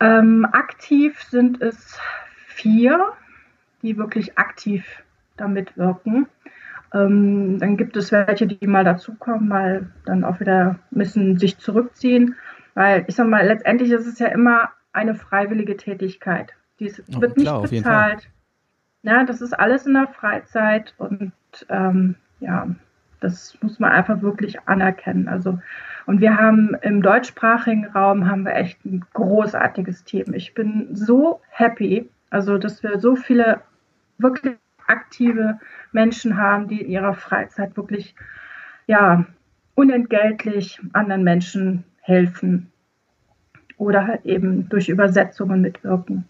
Ähm, 0.00 0.46
aktiv 0.52 1.22
sind 1.30 1.60
es 1.62 1.98
vier, 2.46 3.12
die 3.82 3.96
wirklich 3.96 4.38
aktiv 4.38 4.84
damit 5.36 5.76
wirken. 5.76 6.26
Ähm, 6.92 7.58
dann 7.58 7.76
gibt 7.76 7.96
es 7.96 8.12
welche, 8.12 8.46
die 8.46 8.66
mal 8.66 8.84
dazukommen, 8.84 9.48
mal 9.48 9.90
dann 10.04 10.24
auch 10.24 10.40
wieder 10.40 10.78
müssen 10.90 11.38
sich 11.38 11.58
zurückziehen. 11.58 12.36
Weil 12.74 13.04
ich 13.08 13.16
sag 13.16 13.28
mal, 13.28 13.46
letztendlich 13.46 13.90
ist 13.90 14.06
es 14.06 14.18
ja 14.18 14.28
immer 14.28 14.70
eine 14.92 15.14
freiwillige 15.14 15.76
Tätigkeit. 15.76 16.52
Die 16.80 16.90
oh, 16.90 17.20
wird 17.20 17.36
klar, 17.36 17.62
nicht 17.62 17.70
bezahlt. 17.70 18.28
Ja, 19.02 19.24
das 19.24 19.40
ist 19.40 19.52
alles 19.52 19.86
in 19.86 19.94
der 19.94 20.08
Freizeit 20.08 20.94
und 20.98 21.32
ähm, 21.68 22.16
ja, 22.40 22.68
das 23.20 23.56
muss 23.62 23.78
man 23.78 23.92
einfach 23.92 24.22
wirklich 24.22 24.60
anerkennen. 24.66 25.28
Also 25.28 25.58
und 26.06 26.20
wir 26.20 26.36
haben 26.36 26.76
im 26.82 27.02
deutschsprachigen 27.02 27.86
Raum 27.86 28.28
haben 28.28 28.44
wir 28.44 28.54
echt 28.54 28.84
ein 28.84 29.04
großartiges 29.14 30.04
Team. 30.04 30.34
Ich 30.34 30.54
bin 30.54 30.88
so 30.92 31.40
happy, 31.48 32.08
also 32.30 32.58
dass 32.58 32.82
wir 32.82 32.98
so 32.98 33.16
viele 33.16 33.60
wirklich 34.18 34.56
aktive 34.86 35.58
Menschen 35.92 36.36
haben, 36.36 36.68
die 36.68 36.82
in 36.82 36.90
ihrer 36.90 37.14
Freizeit 37.14 37.76
wirklich 37.76 38.14
ja 38.86 39.24
unentgeltlich 39.74 40.80
anderen 40.92 41.24
Menschen 41.24 41.84
helfen 42.00 42.70
oder 43.78 44.06
halt 44.06 44.24
eben 44.24 44.68
durch 44.68 44.88
Übersetzungen 44.88 45.60
mitwirken. 45.60 46.24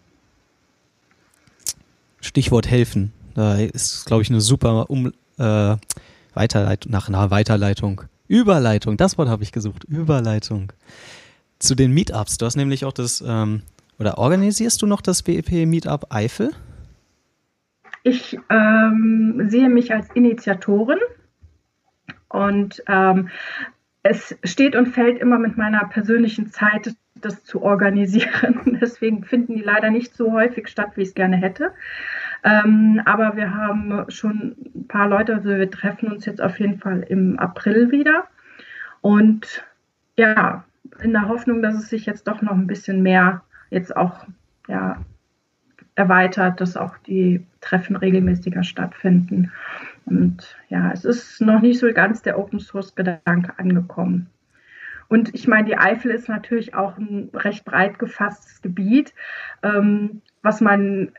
Stichwort 2.21 2.69
helfen. 2.69 3.11
Da 3.35 3.57
ist, 3.57 4.05
glaube 4.05 4.23
ich, 4.23 4.29
eine 4.29 4.41
super 4.41 4.89
um, 4.89 5.11
äh, 5.37 5.75
Weiterleitung, 6.35 6.91
nach 6.91 7.07
einer 7.07 7.31
Weiterleitung. 7.31 8.01
Überleitung, 8.27 8.97
das 8.97 9.17
Wort 9.17 9.29
habe 9.29 9.43
ich 9.43 9.51
gesucht. 9.51 9.83
Überleitung. 9.85 10.71
Zu 11.59 11.75
den 11.75 11.93
Meetups. 11.93 12.37
Du 12.37 12.45
hast 12.45 12.55
nämlich 12.55 12.85
auch 12.85 12.93
das, 12.93 13.23
ähm, 13.25 13.61
oder 13.99 14.17
organisierst 14.17 14.81
du 14.81 14.87
noch 14.87 15.01
das 15.01 15.23
BEP 15.23 15.65
Meetup 15.65 16.07
Eifel? 16.09 16.51
Ich 18.03 18.37
ähm, 18.49 19.47
sehe 19.47 19.69
mich 19.69 19.93
als 19.93 20.09
Initiatorin 20.13 20.99
und 22.29 22.83
ähm, 22.87 23.29
es 24.03 24.37
steht 24.43 24.75
und 24.75 24.87
fällt 24.87 25.19
immer 25.19 25.39
mit 25.39 25.57
meiner 25.57 25.85
persönlichen 25.85 26.51
Zeit, 26.51 26.93
das 27.15 27.43
zu 27.43 27.63
organisieren. 27.63 28.77
Deswegen 28.81 29.23
finden 29.23 29.55
die 29.55 29.63
leider 29.63 29.89
nicht 29.89 30.15
so 30.15 30.31
häufig 30.31 30.67
statt, 30.67 30.91
wie 30.95 31.01
ich 31.01 31.09
es 31.09 31.15
gerne 31.15 31.37
hätte. 31.37 31.71
Ähm, 32.45 33.01
aber 33.05 33.35
wir 33.35 33.55
haben 33.55 34.05
schon 34.09 34.55
ein 34.75 34.87
paar 34.87 35.09
Leute, 35.09 35.33
also 35.33 35.49
wir 35.49 35.69
treffen 35.71 36.11
uns 36.11 36.25
jetzt 36.25 36.41
auf 36.41 36.59
jeden 36.59 36.77
Fall 36.77 37.01
im 37.01 37.39
April 37.39 37.91
wieder. 37.91 38.25
Und 39.01 39.65
ja, 40.15 40.63
in 41.01 41.11
der 41.11 41.27
Hoffnung, 41.27 41.63
dass 41.63 41.73
es 41.75 41.89
sich 41.89 42.05
jetzt 42.05 42.27
doch 42.27 42.43
noch 42.43 42.53
ein 42.53 42.67
bisschen 42.67 43.01
mehr 43.01 43.41
jetzt 43.71 43.97
auch 43.97 44.27
ja, 44.67 45.03
erweitert, 45.95 46.61
dass 46.61 46.77
auch 46.77 46.97
die 46.99 47.43
Treffen 47.61 47.95
regelmäßiger 47.95 48.63
stattfinden. 48.63 49.51
Und 50.05 50.55
ja, 50.69 50.91
es 50.91 51.03
ist 51.03 51.41
noch 51.41 51.61
nicht 51.61 51.79
so 51.79 51.91
ganz 51.93 52.21
der 52.21 52.37
Open 52.37 52.59
Source 52.59 52.93
Gedanke 52.93 53.57
angekommen. 53.57 54.27
Und 55.07 55.33
ich 55.33 55.47
meine, 55.47 55.65
die 55.65 55.77
Eifel 55.77 56.11
ist 56.11 56.29
natürlich 56.29 56.75
auch 56.75 56.97
ein 56.99 57.29
recht 57.33 57.65
breit 57.65 57.97
gefasstes 57.97 58.61
Gebiet, 58.61 59.15
ähm, 59.63 60.21
was 60.43 60.61
man 60.61 61.11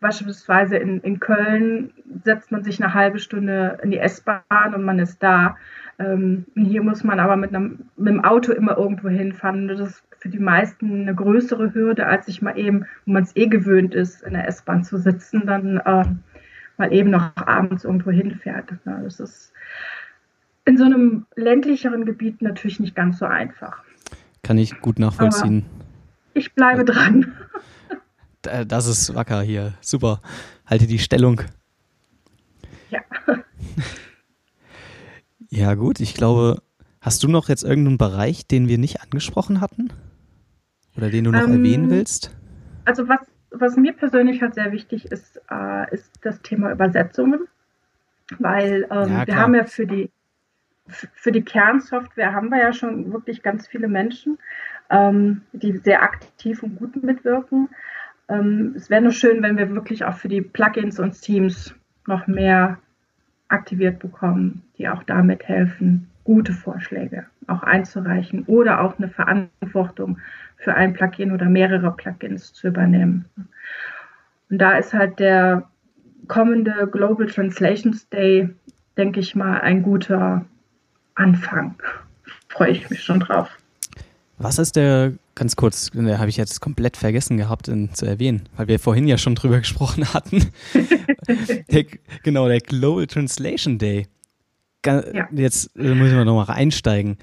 beispielsweise 0.00 0.76
in, 0.76 1.00
in 1.00 1.20
Köln 1.20 1.92
setzt 2.24 2.52
man 2.52 2.62
sich 2.62 2.82
eine 2.82 2.94
halbe 2.94 3.18
Stunde 3.18 3.78
in 3.82 3.90
die 3.90 3.98
S-Bahn 3.98 4.74
und 4.74 4.84
man 4.84 4.98
ist 4.98 5.22
da. 5.22 5.56
Ähm, 5.98 6.46
hier 6.54 6.82
muss 6.82 7.02
man 7.02 7.18
aber 7.18 7.36
mit, 7.36 7.54
einem, 7.54 7.80
mit 7.96 8.12
dem 8.12 8.24
Auto 8.24 8.52
immer 8.52 8.76
irgendwo 8.76 9.08
hinfahren. 9.08 9.68
Das 9.68 9.80
ist 9.80 10.02
für 10.18 10.28
die 10.28 10.38
meisten 10.38 11.02
eine 11.02 11.14
größere 11.14 11.74
Hürde, 11.74 12.06
als 12.06 12.26
sich 12.26 12.42
mal 12.42 12.56
eben, 12.58 12.86
wo 13.06 13.12
man 13.12 13.24
es 13.24 13.34
eh 13.36 13.46
gewöhnt 13.46 13.94
ist, 13.94 14.22
in 14.22 14.34
der 14.34 14.46
S-Bahn 14.46 14.84
zu 14.84 14.98
sitzen, 14.98 15.46
dann 15.46 15.78
äh, 15.78 16.04
mal 16.76 16.92
eben 16.92 17.10
noch 17.10 17.36
abends 17.36 17.84
irgendwo 17.84 18.10
hinfährt. 18.10 18.72
Ja, 18.84 19.00
das 19.02 19.20
ist 19.20 19.52
in 20.64 20.76
so 20.76 20.84
einem 20.84 21.26
ländlicheren 21.34 22.04
Gebiet 22.04 22.42
natürlich 22.42 22.78
nicht 22.78 22.94
ganz 22.94 23.18
so 23.18 23.24
einfach. 23.24 23.82
Kann 24.42 24.58
ich 24.58 24.80
gut 24.80 24.98
nachvollziehen. 24.98 25.64
Aber 25.66 25.84
ich 26.34 26.54
bleibe 26.54 26.84
dran. 26.84 27.32
Das 28.42 28.86
ist 28.86 29.14
wacker 29.14 29.42
hier. 29.42 29.74
Super. 29.80 30.20
Halte 30.66 30.86
die 30.86 30.98
Stellung. 30.98 31.42
Ja. 32.90 33.00
Ja, 35.50 35.74
gut. 35.74 36.00
Ich 36.00 36.14
glaube, 36.14 36.62
hast 37.00 37.22
du 37.22 37.28
noch 37.28 37.48
jetzt 37.48 37.64
irgendeinen 37.64 37.96
Bereich, 37.96 38.46
den 38.46 38.68
wir 38.68 38.76
nicht 38.76 39.02
angesprochen 39.02 39.60
hatten? 39.60 39.90
Oder 40.96 41.10
den 41.10 41.24
du 41.24 41.30
noch 41.30 41.44
ähm, 41.44 41.52
erwähnen 41.52 41.90
willst? 41.90 42.36
Also, 42.84 43.08
was, 43.08 43.20
was 43.50 43.76
mir 43.76 43.92
persönlich 43.94 44.42
halt 44.42 44.54
sehr 44.54 44.72
wichtig 44.72 45.06
ist, 45.06 45.40
äh, 45.50 45.94
ist 45.94 46.10
das 46.22 46.42
Thema 46.42 46.70
Übersetzungen. 46.70 47.46
Weil 48.38 48.86
ähm, 48.90 49.10
ja, 49.10 49.26
wir 49.26 49.36
haben 49.36 49.54
ja 49.54 49.64
für 49.64 49.86
die 49.86 50.10
für 51.14 51.32
die 51.32 51.42
Kernsoftware 51.42 52.32
haben 52.32 52.48
wir 52.48 52.58
ja 52.58 52.72
schon 52.72 53.12
wirklich 53.12 53.42
ganz 53.42 53.66
viele 53.66 53.88
Menschen, 53.88 54.38
ähm, 54.90 55.42
die 55.52 55.76
sehr 55.76 56.02
aktiv 56.02 56.62
und 56.62 56.76
gut 56.76 57.02
mitwirken. 57.02 57.68
Ähm, 58.28 58.74
es 58.76 58.90
wäre 58.90 59.02
nur 59.02 59.12
schön, 59.12 59.42
wenn 59.42 59.56
wir 59.56 59.74
wirklich 59.74 60.04
auch 60.04 60.14
für 60.14 60.28
die 60.28 60.42
Plugins 60.42 60.98
und 60.98 61.20
Themes 61.20 61.74
noch 62.06 62.26
mehr 62.26 62.78
aktiviert 63.48 63.98
bekommen, 63.98 64.62
die 64.76 64.88
auch 64.88 65.02
damit 65.04 65.48
helfen, 65.48 66.08
gute 66.24 66.52
Vorschläge 66.52 67.26
auch 67.46 67.62
einzureichen 67.62 68.44
oder 68.44 68.82
auch 68.82 68.98
eine 68.98 69.08
Verantwortung 69.08 70.18
für 70.56 70.74
ein 70.74 70.92
Plugin 70.92 71.32
oder 71.32 71.46
mehrere 71.46 71.90
Plugins 71.92 72.52
zu 72.52 72.68
übernehmen. 72.68 73.24
Und 74.50 74.58
da 74.58 74.72
ist 74.72 74.92
halt 74.92 75.18
der 75.18 75.68
kommende 76.26 76.86
Global 76.86 77.26
Translations 77.26 78.08
Day, 78.10 78.50
denke 78.96 79.20
ich 79.20 79.34
mal, 79.34 79.60
ein 79.60 79.82
guter 79.82 80.44
Anfang. 81.14 81.74
Freue 82.48 82.70
ich 82.70 82.90
mich 82.90 83.02
schon 83.02 83.20
drauf. 83.20 83.56
Was 84.38 84.58
ist 84.58 84.76
der, 84.76 85.14
ganz 85.34 85.56
kurz, 85.56 85.90
da 85.92 86.18
habe 86.18 86.28
ich 86.30 86.36
jetzt 86.36 86.60
komplett 86.60 86.96
vergessen 86.96 87.36
gehabt 87.36 87.66
in, 87.66 87.92
zu 87.92 88.06
erwähnen, 88.06 88.48
weil 88.56 88.68
wir 88.68 88.78
vorhin 88.78 89.08
ja 89.08 89.18
schon 89.18 89.34
drüber 89.34 89.58
gesprochen 89.58 90.12
hatten. 90.14 90.52
der, 91.70 91.84
genau, 92.22 92.46
der 92.48 92.60
Global 92.60 93.06
Translation 93.06 93.78
Day. 93.78 94.06
Jetzt 95.32 95.76
äh, 95.76 95.94
muss 95.94 96.08
ich 96.08 96.14
mal 96.14 96.24
nochmal 96.24 96.54
einsteigen. 96.54 97.18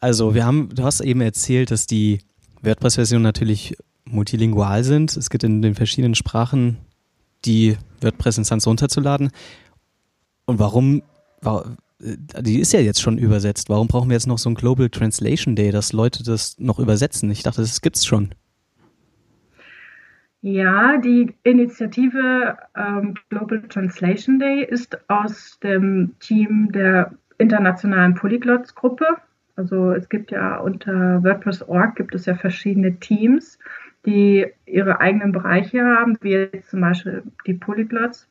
Also, 0.00 0.34
wir 0.34 0.44
haben, 0.44 0.70
du 0.74 0.84
hast 0.84 1.00
eben 1.00 1.20
erzählt, 1.20 1.70
dass 1.70 1.86
die 1.86 2.20
WordPress-Versionen 2.62 3.22
natürlich 3.22 3.76
multilingual 4.04 4.84
sind. 4.84 5.16
Es 5.16 5.30
gibt 5.30 5.44
in 5.44 5.62
den 5.62 5.74
verschiedenen 5.74 6.14
Sprachen 6.14 6.78
die 7.44 7.76
WordPress-Instanz 8.00 8.66
runterzuladen. 8.66 9.30
Und 10.46 10.58
warum 10.58 11.02
die 11.98 12.60
ist 12.60 12.72
ja 12.72 12.80
jetzt 12.80 13.00
schon 13.00 13.18
übersetzt. 13.18 13.68
Warum 13.68 13.88
brauchen 13.88 14.10
wir 14.10 14.14
jetzt 14.14 14.26
noch 14.26 14.38
so 14.38 14.50
ein 14.50 14.54
Global 14.54 14.90
Translation 14.90 15.56
Day, 15.56 15.70
dass 15.70 15.92
Leute 15.92 16.22
das 16.22 16.58
noch 16.58 16.78
übersetzen? 16.78 17.30
Ich 17.30 17.42
dachte, 17.42 17.62
das 17.62 17.80
gibt's 17.80 18.04
schon. 18.04 18.34
Ja, 20.42 20.98
die 20.98 21.34
Initiative 21.42 22.56
ähm, 22.76 23.14
Global 23.30 23.62
Translation 23.68 24.38
Day 24.38 24.64
ist 24.64 24.96
aus 25.08 25.58
dem 25.60 26.14
Team 26.20 26.70
der 26.70 27.12
internationalen 27.38 28.14
Polyglots-Gruppe. 28.14 29.06
Also 29.56 29.92
es 29.92 30.08
gibt 30.08 30.30
ja 30.30 30.58
unter 30.58 31.22
WordPress.org 31.24 31.96
gibt 31.96 32.14
es 32.14 32.26
ja 32.26 32.34
verschiedene 32.34 33.00
Teams, 33.00 33.58
die 34.04 34.46
ihre 34.66 35.00
eigenen 35.00 35.32
Bereiche 35.32 35.82
haben, 35.82 36.18
wie 36.20 36.32
jetzt 36.32 36.70
zum 36.70 36.82
Beispiel 36.82 37.22
die 37.46 37.54
Polyglots. 37.54 38.28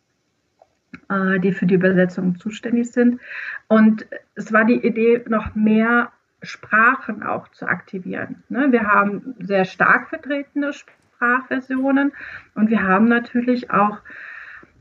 Äh, 1.09 1.39
die 1.39 1.51
für 1.51 1.65
die 1.65 1.75
Übersetzung 1.75 2.37
zuständig 2.39 2.91
sind. 2.91 3.19
Und 3.67 4.07
es 4.35 4.51
war 4.51 4.65
die 4.65 4.85
Idee, 4.85 5.23
noch 5.27 5.55
mehr 5.55 6.11
Sprachen 6.41 7.23
auch 7.23 7.47
zu 7.49 7.67
aktivieren. 7.67 8.43
Ne? 8.49 8.71
Wir 8.71 8.87
haben 8.87 9.35
sehr 9.39 9.65
stark 9.65 10.09
vertretene 10.09 10.71
Sprachversionen 10.73 12.11
und 12.53 12.69
wir 12.69 12.83
haben 12.83 13.05
natürlich 13.05 13.71
auch, 13.71 13.99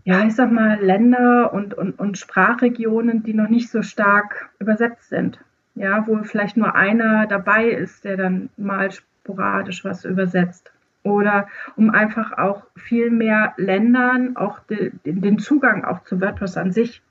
ja, 0.05 0.25
ich 0.25 0.35
sag 0.35 0.51
mal, 0.51 0.79
Länder 0.81 1.53
und, 1.53 1.75
und, 1.75 1.99
und 1.99 2.19
Sprachregionen, 2.19 3.23
die 3.23 3.35
noch 3.35 3.49
nicht 3.49 3.71
so 3.71 3.83
stark 3.83 4.51
übersetzt 4.59 5.09
sind. 5.09 5.39
Ja, 5.75 6.07
wo 6.07 6.23
vielleicht 6.23 6.57
nur 6.57 6.75
einer 6.75 7.27
dabei 7.27 7.69
ist, 7.69 8.05
der 8.05 8.17
dann 8.17 8.51
mal 8.57 8.91
sporadisch 8.93 9.85
was 9.85 10.05
übersetzt 10.05 10.74
oder 11.05 11.49
um 11.77 11.91
einfach 11.91 12.37
auch 12.37 12.65
viel 12.75 13.11
mehr 13.11 13.53
Ländern 13.57 14.37
auch 14.37 14.59
de, 14.61 14.91
den 15.05 15.39
Zugang 15.39 15.85
auch 15.85 16.03
zu 16.05 16.21
WordPress 16.21 16.57
an 16.57 16.73
sich 16.73 17.03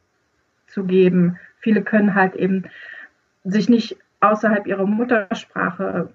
zu 0.67 0.84
geben. 0.84 1.38
Viele 1.60 1.84
können 1.84 2.15
halt 2.15 2.36
eben 2.36 2.65
sich 3.45 3.69
nicht 3.69 3.97
außerhalb 4.19 4.67
ihrer 4.67 4.88
Muttersprache 4.88 6.10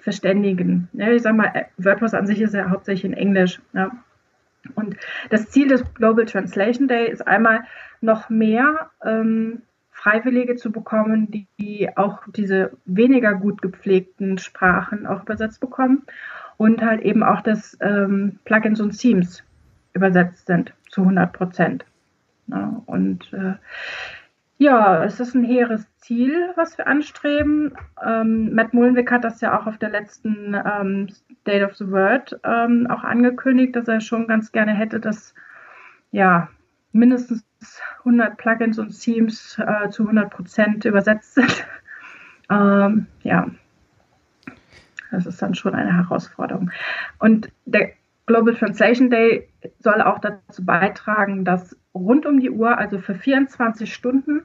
verständigen. 0.00 0.88
Ja, 0.92 1.10
ich 1.10 1.22
sag 1.22 1.36
mal, 1.36 1.66
WordPress 1.78 2.14
an 2.14 2.26
sich 2.26 2.40
ist 2.40 2.54
ja 2.54 2.68
hauptsächlich 2.68 3.04
in 3.04 3.16
Englisch. 3.16 3.60
Ja. 3.74 3.90
Und 4.74 4.96
das 5.30 5.50
Ziel 5.50 5.68
des 5.68 5.84
Global 5.94 6.26
Translation 6.26 6.88
Day 6.88 7.08
ist 7.10 7.26
einmal 7.26 7.60
noch 8.00 8.28
mehr 8.28 8.90
ähm, 9.04 9.62
Freiwillige 9.92 10.56
zu 10.56 10.72
bekommen, 10.72 11.30
die, 11.30 11.46
die 11.58 11.96
auch 11.96 12.22
diese 12.34 12.72
weniger 12.86 13.34
gut 13.34 13.62
gepflegten 13.62 14.38
Sprachen 14.38 15.06
auch 15.06 15.22
übersetzt 15.22 15.60
bekommen 15.60 16.02
und 16.60 16.82
halt 16.82 17.00
eben 17.00 17.22
auch, 17.22 17.40
dass 17.40 17.78
ähm, 17.80 18.38
Plugins 18.44 18.82
und 18.82 18.90
Themes 18.90 19.42
übersetzt 19.94 20.46
sind 20.46 20.74
zu 20.90 21.00
100 21.00 21.32
Prozent. 21.32 21.86
Ja, 22.48 22.82
und 22.84 23.32
äh, 23.32 23.54
ja, 24.58 25.02
es 25.02 25.20
ist 25.20 25.34
ein 25.34 25.42
hehres 25.42 25.86
Ziel, 25.96 26.52
was 26.56 26.76
wir 26.76 26.86
anstreben. 26.86 27.72
Ähm, 28.06 28.54
Matt 28.54 28.74
Mullenweg 28.74 29.10
hat 29.10 29.24
das 29.24 29.40
ja 29.40 29.58
auch 29.58 29.66
auf 29.66 29.78
der 29.78 29.88
letzten 29.88 30.54
ähm, 30.54 31.08
State 31.40 31.64
of 31.64 31.76
the 31.76 31.90
World 31.90 32.38
ähm, 32.44 32.86
auch 32.90 33.04
angekündigt, 33.04 33.74
dass 33.74 33.88
er 33.88 34.02
schon 34.02 34.26
ganz 34.26 34.52
gerne 34.52 34.74
hätte, 34.74 35.00
dass 35.00 35.34
ja 36.10 36.50
mindestens 36.92 37.42
100 38.00 38.36
Plugins 38.36 38.78
und 38.78 38.90
Themes 39.00 39.58
äh, 39.58 39.88
zu 39.88 40.02
100 40.02 40.28
Prozent 40.28 40.84
übersetzt 40.84 41.36
sind. 41.36 41.66
Ähm, 42.52 43.06
ja, 43.22 43.46
das 45.10 45.26
ist 45.26 45.40
dann 45.42 45.54
schon 45.54 45.74
eine 45.74 45.96
Herausforderung. 45.96 46.70
Und 47.18 47.50
der 47.64 47.90
Global 48.26 48.54
Translation 48.54 49.10
Day 49.10 49.48
soll 49.80 50.00
auch 50.00 50.18
dazu 50.20 50.64
beitragen, 50.64 51.44
dass 51.44 51.76
rund 51.94 52.26
um 52.26 52.40
die 52.40 52.50
Uhr, 52.50 52.78
also 52.78 52.98
für 52.98 53.14
24 53.14 53.92
Stunden, 53.92 54.42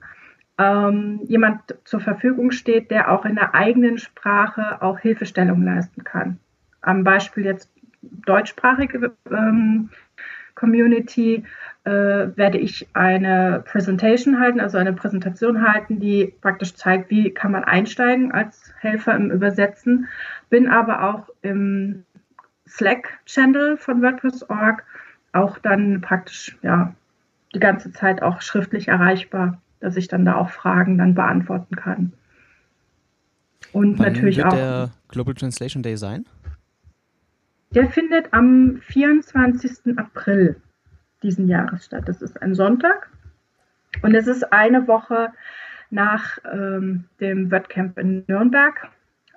ähm, 0.57 1.19
jemand 1.27 1.61
zur 1.83 1.99
Verfügung 1.99 2.51
steht, 2.51 2.89
der 2.89 3.11
auch 3.11 3.25
in 3.25 3.35
der 3.35 3.53
eigenen 3.53 3.97
Sprache 3.97 4.81
auch 4.81 4.99
Hilfestellung 4.99 5.63
leisten 5.63 6.03
kann. 6.03 6.39
Am 6.81 7.03
Beispiel 7.03 7.45
jetzt 7.45 7.69
deutschsprachige 8.01 9.11
ähm, 9.29 9.89
Community 10.55 11.43
werde 11.85 12.57
ich 12.57 12.87
eine 12.93 13.63
Präsentation 13.63 14.39
halten, 14.39 14.59
also 14.59 14.79
eine 14.79 14.93
Präsentation 14.93 15.61
halten, 15.61 15.99
die 15.99 16.33
praktisch 16.41 16.73
zeigt, 16.73 17.11
wie 17.11 17.31
kann 17.31 17.51
man 17.51 17.63
einsteigen 17.63 18.31
als 18.31 18.73
Helfer 18.79 19.15
im 19.15 19.29
Übersetzen. 19.29 20.07
Bin 20.49 20.67
aber 20.67 21.03
auch 21.03 21.29
im 21.43 22.03
Slack-Channel 22.67 23.77
von 23.77 24.01
WordPress.org 24.01 24.83
auch 25.33 25.59
dann 25.59 26.01
praktisch 26.01 26.57
ja 26.63 26.95
die 27.53 27.59
ganze 27.59 27.91
Zeit 27.91 28.21
auch 28.23 28.41
schriftlich 28.41 28.87
erreichbar, 28.87 29.61
dass 29.79 29.95
ich 29.95 30.07
dann 30.07 30.25
da 30.25 30.37
auch 30.37 30.49
Fragen 30.49 30.97
dann 30.97 31.13
beantworten 31.13 31.75
kann. 31.75 32.13
Und 33.73 33.99
Wann 33.99 34.13
natürlich 34.13 34.37
wird 34.37 34.47
auch. 34.47 34.53
der 34.53 34.89
Global 35.09 35.33
Translation 35.35 35.83
Day 35.83 35.97
sein? 35.97 36.25
Der 37.71 37.89
findet 37.89 38.33
am 38.33 38.77
24. 38.81 39.97
April 39.97 40.55
diesen 41.25 41.47
Jahres 41.47 41.85
statt. 41.85 42.03
Das 42.05 42.21
ist 42.21 42.41
ein 42.41 42.55
Sonntag 42.55 43.09
und 44.01 44.15
es 44.15 44.27
ist 44.27 44.53
eine 44.53 44.87
Woche 44.87 45.33
nach 45.89 46.37
ähm, 46.51 47.05
dem 47.19 47.51
WordCamp 47.51 47.97
in 47.97 48.23
Nürnberg. 48.27 48.89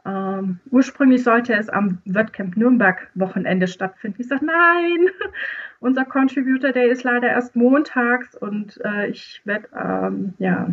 Ähm, 0.07 0.61
ursprünglich 0.71 1.25
sollte 1.25 1.55
es 1.55 1.69
am 1.69 1.99
WordCamp 2.05 2.57
Nürnberg 2.57 3.09
Wochenende 3.15 3.67
stattfinden. 3.67 4.21
Ich 4.21 4.29
sage, 4.29 4.45
nein, 4.45 5.09
unser 5.81 6.05
Contributor 6.05 6.73
Day 6.73 6.91
ist 6.91 7.05
leider 7.05 7.29
erst 7.29 7.57
montags 7.57 8.37
und 8.37 8.81
äh, 8.85 9.09
ich 9.09 9.41
werde, 9.45 9.69
ähm, 9.75 10.35
ja, 10.39 10.69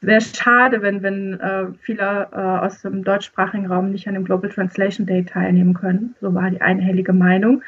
wäre 0.00 0.20
schade, 0.20 0.82
wenn, 0.82 1.02
wenn 1.02 1.38
äh, 1.40 1.66
viele 1.80 2.28
äh, 2.32 2.36
aus 2.36 2.82
dem 2.82 3.04
deutschsprachigen 3.04 3.66
Raum 3.66 3.90
nicht 3.90 4.08
an 4.08 4.14
dem 4.14 4.24
Global 4.24 4.50
Translation 4.50 5.06
Day 5.06 5.24
teilnehmen 5.24 5.74
können. 5.74 6.14
So 6.20 6.34
war 6.34 6.50
die 6.50 6.60
einhellige 6.60 7.12
Meinung. 7.12 7.62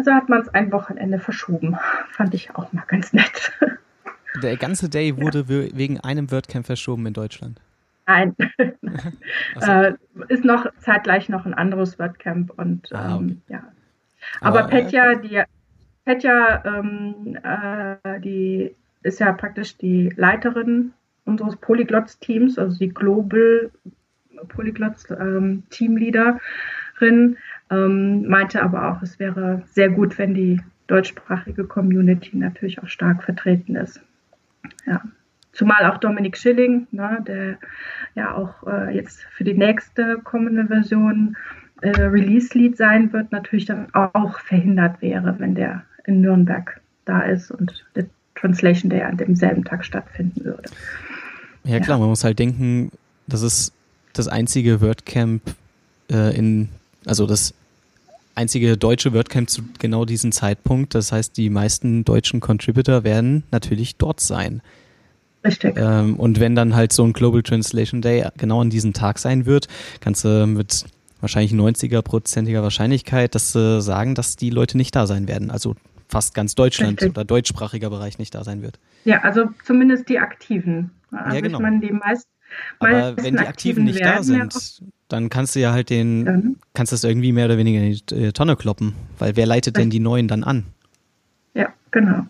Also 0.00 0.14
hat 0.14 0.30
man 0.30 0.40
es 0.40 0.48
ein 0.48 0.72
Wochenende 0.72 1.18
verschoben. 1.18 1.76
Fand 2.08 2.32
ich 2.32 2.54
auch 2.54 2.72
mal 2.72 2.84
ganz 2.88 3.12
nett. 3.12 3.52
Der 4.42 4.56
ganze 4.56 4.88
Day 4.88 5.18
wurde 5.18 5.44
ja. 5.46 5.76
wegen 5.76 6.00
einem 6.00 6.30
WordCamp 6.30 6.64
verschoben 6.64 7.04
in 7.04 7.12
Deutschland. 7.12 7.60
Nein. 8.06 8.34
so. 9.60 9.70
äh, 9.70 9.92
ist 10.28 10.42
noch 10.42 10.66
zeitgleich 10.78 11.28
noch 11.28 11.44
ein 11.44 11.52
anderes 11.52 11.98
WordCamp 11.98 12.50
und 12.56 12.90
ah, 12.94 13.16
okay. 13.16 13.24
ähm, 13.24 13.42
ja. 13.48 13.62
Aber, 14.40 14.60
Aber 14.60 14.68
Petja, 14.68 15.12
äh, 15.12 15.20
die 15.20 15.42
Petja, 16.06 16.64
ähm, 16.64 17.38
äh, 17.42 18.20
die 18.20 18.74
ist 19.02 19.20
ja 19.20 19.34
praktisch 19.34 19.76
die 19.76 20.14
Leiterin 20.16 20.94
unseres 21.26 21.56
Polyglots-Teams, 21.56 22.58
also 22.58 22.78
die 22.78 22.88
Global 22.88 23.70
Polyglots-Teamleaderin, 24.48 26.40
ähm, 27.02 27.36
meinte 27.76 28.62
aber 28.62 28.90
auch, 28.90 29.02
es 29.02 29.18
wäre 29.18 29.62
sehr 29.66 29.90
gut, 29.90 30.18
wenn 30.18 30.34
die 30.34 30.60
deutschsprachige 30.88 31.64
Community 31.64 32.36
natürlich 32.36 32.82
auch 32.82 32.88
stark 32.88 33.22
vertreten 33.22 33.76
ist. 33.76 34.00
Ja. 34.86 35.00
Zumal 35.52 35.86
auch 35.86 35.98
Dominik 35.98 36.36
Schilling, 36.36 36.86
ne, 36.90 37.22
der 37.26 37.58
ja 38.14 38.34
auch 38.34 38.66
äh, 38.66 38.94
jetzt 38.94 39.22
für 39.36 39.44
die 39.44 39.54
nächste 39.54 40.18
kommende 40.22 40.66
Version 40.66 41.36
äh, 41.82 41.90
Release-Lead 41.90 42.76
sein 42.76 43.12
wird, 43.12 43.32
natürlich 43.32 43.66
dann 43.66 43.92
auch 43.94 44.38
verhindert 44.40 45.00
wäre, 45.02 45.36
wenn 45.38 45.54
der 45.54 45.82
in 46.04 46.20
Nürnberg 46.20 46.80
da 47.04 47.22
ist 47.22 47.50
und 47.50 47.84
der 47.94 48.06
Translation 48.34 48.90
Day 48.90 49.02
an 49.02 49.16
demselben 49.16 49.64
Tag 49.64 49.84
stattfinden 49.84 50.44
würde. 50.44 50.70
Ja 51.64 51.78
klar, 51.78 51.98
ja. 51.98 52.00
man 52.00 52.08
muss 52.08 52.24
halt 52.24 52.38
denken, 52.38 52.90
das 53.26 53.42
ist 53.42 53.72
das 54.12 54.28
einzige 54.28 54.80
WordCamp 54.80 55.42
äh, 56.10 56.36
in, 56.36 56.68
also 57.06 57.26
das 57.26 57.54
einzige 58.40 58.76
deutsche 58.76 59.12
WordCamp 59.12 59.48
zu 59.50 59.62
genau 59.78 60.04
diesem 60.04 60.32
Zeitpunkt. 60.32 60.94
Das 60.94 61.12
heißt, 61.12 61.36
die 61.36 61.50
meisten 61.50 62.04
deutschen 62.04 62.40
Contributor 62.40 63.04
werden 63.04 63.44
natürlich 63.50 63.96
dort 63.96 64.20
sein. 64.20 64.62
Richtig. 65.44 65.74
Ähm, 65.76 66.16
und 66.16 66.40
wenn 66.40 66.54
dann 66.54 66.74
halt 66.74 66.92
so 66.92 67.04
ein 67.04 67.12
Global 67.12 67.42
Translation 67.42 68.02
Day 68.02 68.26
genau 68.36 68.60
an 68.60 68.70
diesem 68.70 68.92
Tag 68.92 69.18
sein 69.18 69.46
wird, 69.46 69.68
kannst 70.00 70.24
du 70.24 70.46
mit 70.46 70.84
wahrscheinlich 71.20 71.52
90er-prozentiger 71.52 72.62
Wahrscheinlichkeit 72.62 73.34
dass, 73.34 73.54
äh, 73.54 73.80
sagen, 73.80 74.14
dass 74.14 74.36
die 74.36 74.50
Leute 74.50 74.76
nicht 74.76 74.96
da 74.96 75.06
sein 75.06 75.28
werden. 75.28 75.50
Also 75.50 75.76
fast 76.08 76.34
ganz 76.34 76.54
Deutschland 76.54 77.00
Richtig. 77.00 77.10
oder 77.10 77.24
deutschsprachiger 77.24 77.90
Bereich 77.90 78.18
nicht 78.18 78.34
da 78.34 78.42
sein 78.42 78.62
wird. 78.62 78.78
Ja, 79.04 79.20
also 79.20 79.50
zumindest 79.64 80.08
die 80.08 80.18
Aktiven. 80.18 80.90
Also 81.10 81.36
ja, 81.36 81.40
genau. 81.40 81.58
Ich 81.58 81.62
meine, 81.62 81.80
die 81.80 81.92
meisten, 81.92 82.30
Aber 82.78 83.16
wenn 83.16 83.36
die 83.36 83.38
Aktiven, 83.38 83.48
Aktiven 83.48 83.84
nicht 83.84 84.04
da 84.04 84.22
sind, 84.22 84.52
dann 85.12 85.28
kannst 85.28 85.54
du 85.56 85.60
ja 85.60 85.72
halt 85.72 85.90
den, 85.90 86.22
mhm. 86.22 86.56
kannst 86.74 86.92
das 86.92 87.04
irgendwie 87.04 87.32
mehr 87.32 87.46
oder 87.46 87.58
weniger 87.58 87.80
in 87.80 87.92
die 87.92 88.14
äh, 88.14 88.32
Tonne 88.32 88.56
kloppen, 88.56 88.94
weil 89.18 89.36
wer 89.36 89.46
leitet 89.46 89.76
denn 89.76 89.90
die 89.90 90.00
neuen 90.00 90.28
dann 90.28 90.44
an? 90.44 90.64
Ja, 91.54 91.68
genau. 91.90 92.26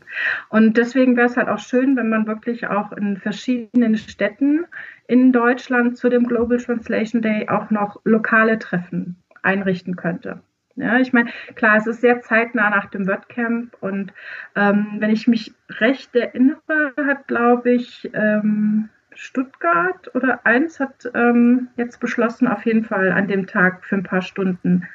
Und 0.48 0.76
deswegen 0.76 1.16
wäre 1.16 1.26
es 1.26 1.36
halt 1.36 1.48
auch 1.48 1.58
schön, 1.58 1.96
wenn 1.96 2.08
man 2.08 2.26
wirklich 2.26 2.66
auch 2.66 2.92
in 2.92 3.16
verschiedenen 3.16 3.96
Städten 3.96 4.64
in 5.06 5.32
Deutschland 5.32 5.96
zu 5.96 6.08
dem 6.08 6.26
Global 6.26 6.58
Translation 6.58 7.22
Day 7.22 7.48
auch 7.48 7.70
noch 7.70 8.00
lokale 8.04 8.58
Treffen 8.58 9.16
einrichten 9.42 9.96
könnte. 9.96 10.40
Ja, 10.76 10.98
ich 10.98 11.12
meine, 11.12 11.30
klar, 11.56 11.76
es 11.76 11.86
ist 11.86 12.00
sehr 12.00 12.22
zeitnah 12.22 12.70
nach 12.70 12.86
dem 12.86 13.06
WordCamp 13.06 13.76
und 13.80 14.12
ähm, 14.56 14.96
wenn 14.98 15.10
ich 15.10 15.26
mich 15.26 15.52
recht 15.68 16.14
erinnere, 16.14 16.94
hat, 17.06 17.26
glaube 17.26 17.72
ich, 17.72 18.08
ähm, 18.14 18.88
Stuttgart 19.20 20.14
oder 20.14 20.46
eins 20.46 20.80
hat 20.80 21.06
ähm, 21.14 21.68
jetzt 21.76 22.00
beschlossen, 22.00 22.48
auf 22.48 22.64
jeden 22.64 22.86
Fall 22.86 23.12
an 23.12 23.28
dem 23.28 23.46
Tag 23.46 23.84
für 23.84 23.96
ein 23.96 24.02
paar 24.02 24.22
Stunden 24.22 24.88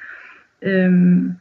ähm, 0.62 1.36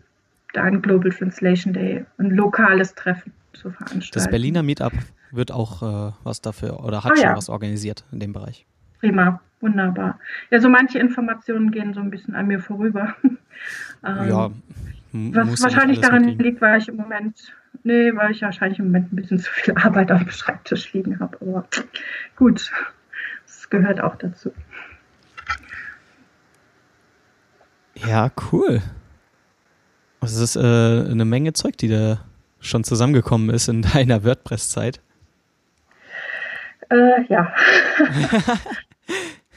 da 0.53 0.64
ein 0.64 0.83
Global 0.83 1.11
Translation 1.11 1.73
Day, 1.73 2.05
ein 2.18 2.29
lokales 2.29 2.94
Treffen 2.94 3.33
zu 3.55 3.70
veranstalten. 3.70 4.11
Das 4.12 4.29
Berliner 4.29 4.62
Meetup 4.62 4.92
wird 5.31 5.51
auch 5.51 6.11
äh, 6.11 6.12
was 6.25 6.42
dafür 6.42 6.85
oder 6.85 7.03
hat 7.03 7.12
ah, 7.12 7.16
schon 7.16 7.25
ja. 7.25 7.37
was 7.37 7.49
organisiert 7.49 8.05
in 8.12 8.20
dem 8.20 8.35
Bereich. 8.35 8.66
Prima, 9.01 9.40
wunderbar. 9.62 10.18
Ja, 10.51 10.61
so 10.61 10.68
manche 10.68 10.99
Informationen 10.99 11.70
gehen 11.70 11.94
so 11.94 12.01
ein 12.01 12.11
bisschen 12.11 12.35
an 12.35 12.49
mir 12.49 12.61
vorüber. 12.61 13.14
ähm, 14.05 14.29
ja, 14.29 14.51
was 15.33 15.62
wahrscheinlich 15.62 16.01
daran 16.01 16.25
liegt, 16.25 16.61
weil 16.61 16.79
ich 16.79 16.88
im 16.88 16.97
Moment 16.97 17.55
Nee, 17.87 18.16
weil 18.16 18.31
ich 18.31 18.40
wahrscheinlich 18.40 18.79
im 18.79 18.87
Moment 18.87 19.12
ein 19.12 19.16
bisschen 19.16 19.38
zu 19.38 19.51
viel 19.51 19.75
Arbeit 19.77 20.11
auf 20.11 20.20
dem 20.20 20.31
Schreibtisch 20.31 20.92
liegen 20.94 21.20
habe. 21.20 21.37
Aber 21.42 21.68
gut, 22.35 22.73
das 23.47 23.68
gehört 23.68 24.01
auch 24.01 24.16
dazu. 24.16 24.53
Ja, 27.94 28.31
cool. 28.51 28.81
Also 30.20 30.42
es 30.42 30.57
ist 30.57 30.57
äh, 30.57 31.11
eine 31.11 31.27
Menge 31.27 31.53
Zeug, 31.53 31.77
die 31.77 31.88
da 31.88 32.25
schon 32.61 32.85
zusammengekommen 32.85 33.51
ist 33.51 33.68
in 33.68 33.83
deiner 33.94 34.25
WordPress-Zeit. 34.25 35.03
Äh, 36.88 37.23
ja. 37.29 37.55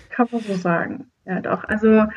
Kann 0.09 0.27
man 0.31 0.41
so 0.41 0.55
sagen. 0.55 1.09
Ja, 1.25 1.39
doch. 1.39 1.63
Also 1.63 2.07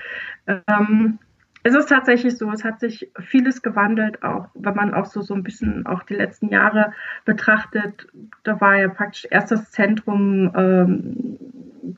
ähm, 0.48 1.20
es 1.62 1.74
ist 1.74 1.88
tatsächlich 1.88 2.36
so, 2.38 2.50
es 2.50 2.64
hat 2.64 2.80
sich 2.80 3.10
vieles 3.18 3.62
gewandelt, 3.62 4.22
auch 4.22 4.48
wenn 4.54 4.74
man 4.74 4.94
auch 4.94 5.06
so, 5.06 5.20
so 5.20 5.34
ein 5.34 5.42
bisschen 5.42 5.86
auch 5.86 6.02
die 6.04 6.14
letzten 6.14 6.48
Jahre 6.48 6.92
betrachtet. 7.24 8.06
Da 8.44 8.60
war 8.60 8.78
ja 8.78 8.88
praktisch 8.88 9.26
erst 9.30 9.50
das 9.52 9.70
Zentrum 9.70 10.50
ähm, 10.54 11.38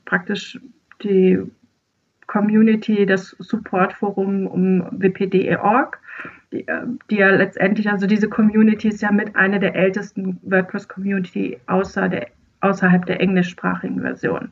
praktisch 0.05 0.59
die 1.03 1.39
Community, 2.27 3.05
das 3.05 3.35
Supportforum 3.39 4.47
um 4.47 4.87
WPDE.org, 4.91 5.99
die, 6.51 6.67
äh, 6.67 6.85
die, 7.09 7.17
ja 7.17 7.29
letztendlich, 7.29 7.89
also 7.89 8.07
diese 8.07 8.29
Community 8.29 8.89
ist 8.89 9.01
ja 9.01 9.11
mit 9.11 9.35
einer 9.35 9.59
der 9.59 9.75
ältesten 9.75 10.39
WordPress-Community 10.43 11.59
außer 11.67 12.09
der, 12.09 12.27
außerhalb 12.61 13.05
der 13.05 13.21
englischsprachigen 13.21 14.01
Version. 14.01 14.51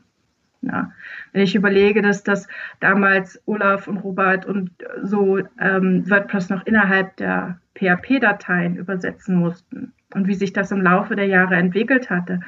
Ja. 0.62 0.92
Wenn 1.32 1.42
ich 1.42 1.56
überlege, 1.56 2.02
dass 2.02 2.22
das 2.22 2.46
damals 2.78 3.40
Olaf 3.46 3.88
und 3.88 3.98
Robert 3.98 4.46
und 4.46 4.70
so 5.02 5.38
ähm, 5.60 6.08
WordPress 6.08 6.50
noch 6.50 6.64
innerhalb 6.66 7.16
der 7.16 7.58
PHP-Dateien 7.74 8.76
übersetzen 8.76 9.36
mussten 9.36 9.92
und 10.14 10.28
wie 10.28 10.34
sich 10.34 10.52
das 10.52 10.70
im 10.70 10.82
Laufe 10.82 11.16
der 11.16 11.26
Jahre 11.26 11.56
entwickelt 11.56 12.10
hatte, 12.10 12.40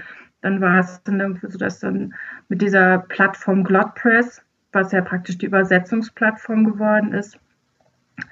dann 0.43 0.61
war 0.61 0.79
es 0.79 1.03
dann 1.03 1.19
irgendwie 1.19 1.51
so, 1.51 1.59
dass 1.59 1.81
dann 1.81 2.15
mit 2.49 2.63
dieser 2.63 2.99
Plattform 2.99 3.65
GlotPress, 3.65 4.43
was 4.73 4.93
ja 4.93 5.01
praktisch 5.01 5.39
die 5.39 5.47
Übersetzungsplattform 5.47 6.65
geworden 6.65 7.13
ist, 7.13 7.39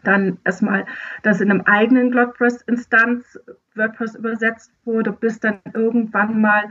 dann 0.04 0.38
erstmal, 0.44 0.84
dass 1.22 1.40
in 1.40 1.50
einem 1.50 1.62
eigenen 1.62 2.10
GlotPress-Instanz 2.10 3.40
WordPress 3.74 4.14
übersetzt 4.14 4.72
wurde, 4.84 5.10
bis 5.10 5.40
dann 5.40 5.60
irgendwann 5.74 6.40
mal 6.40 6.64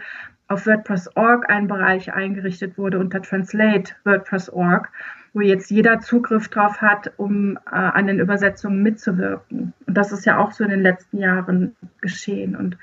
auf 0.52 0.68
WordPress.org 0.68 1.50
ein 1.50 1.68
Bereich 1.68 2.14
eingerichtet 2.14 2.78
wurde 2.78 3.00
unter 3.00 3.22
Translate 3.22 3.94
WordPress.org, 4.04 4.90
wo 5.34 5.42
jetzt 5.42 5.72
jeder 5.72 6.00
Zugriff 6.00 6.50
drauf 6.50 6.82
hat, 6.82 7.12
um 7.18 7.58
äh, 7.58 7.76
an 7.76 8.08
den 8.08 8.20
Übersetzungen 8.20 8.84
mitzuwirken. 8.84 9.74
Und 9.88 9.98
das 9.98 10.12
ist 10.12 10.26
ja 10.26 10.38
auch 10.38 10.52
so 10.52 10.64
in 10.64 10.70
den 10.70 10.82
letzten 10.82 11.18
Jahren 11.18 11.76
geschehen. 12.02 12.56
Und 12.58 12.78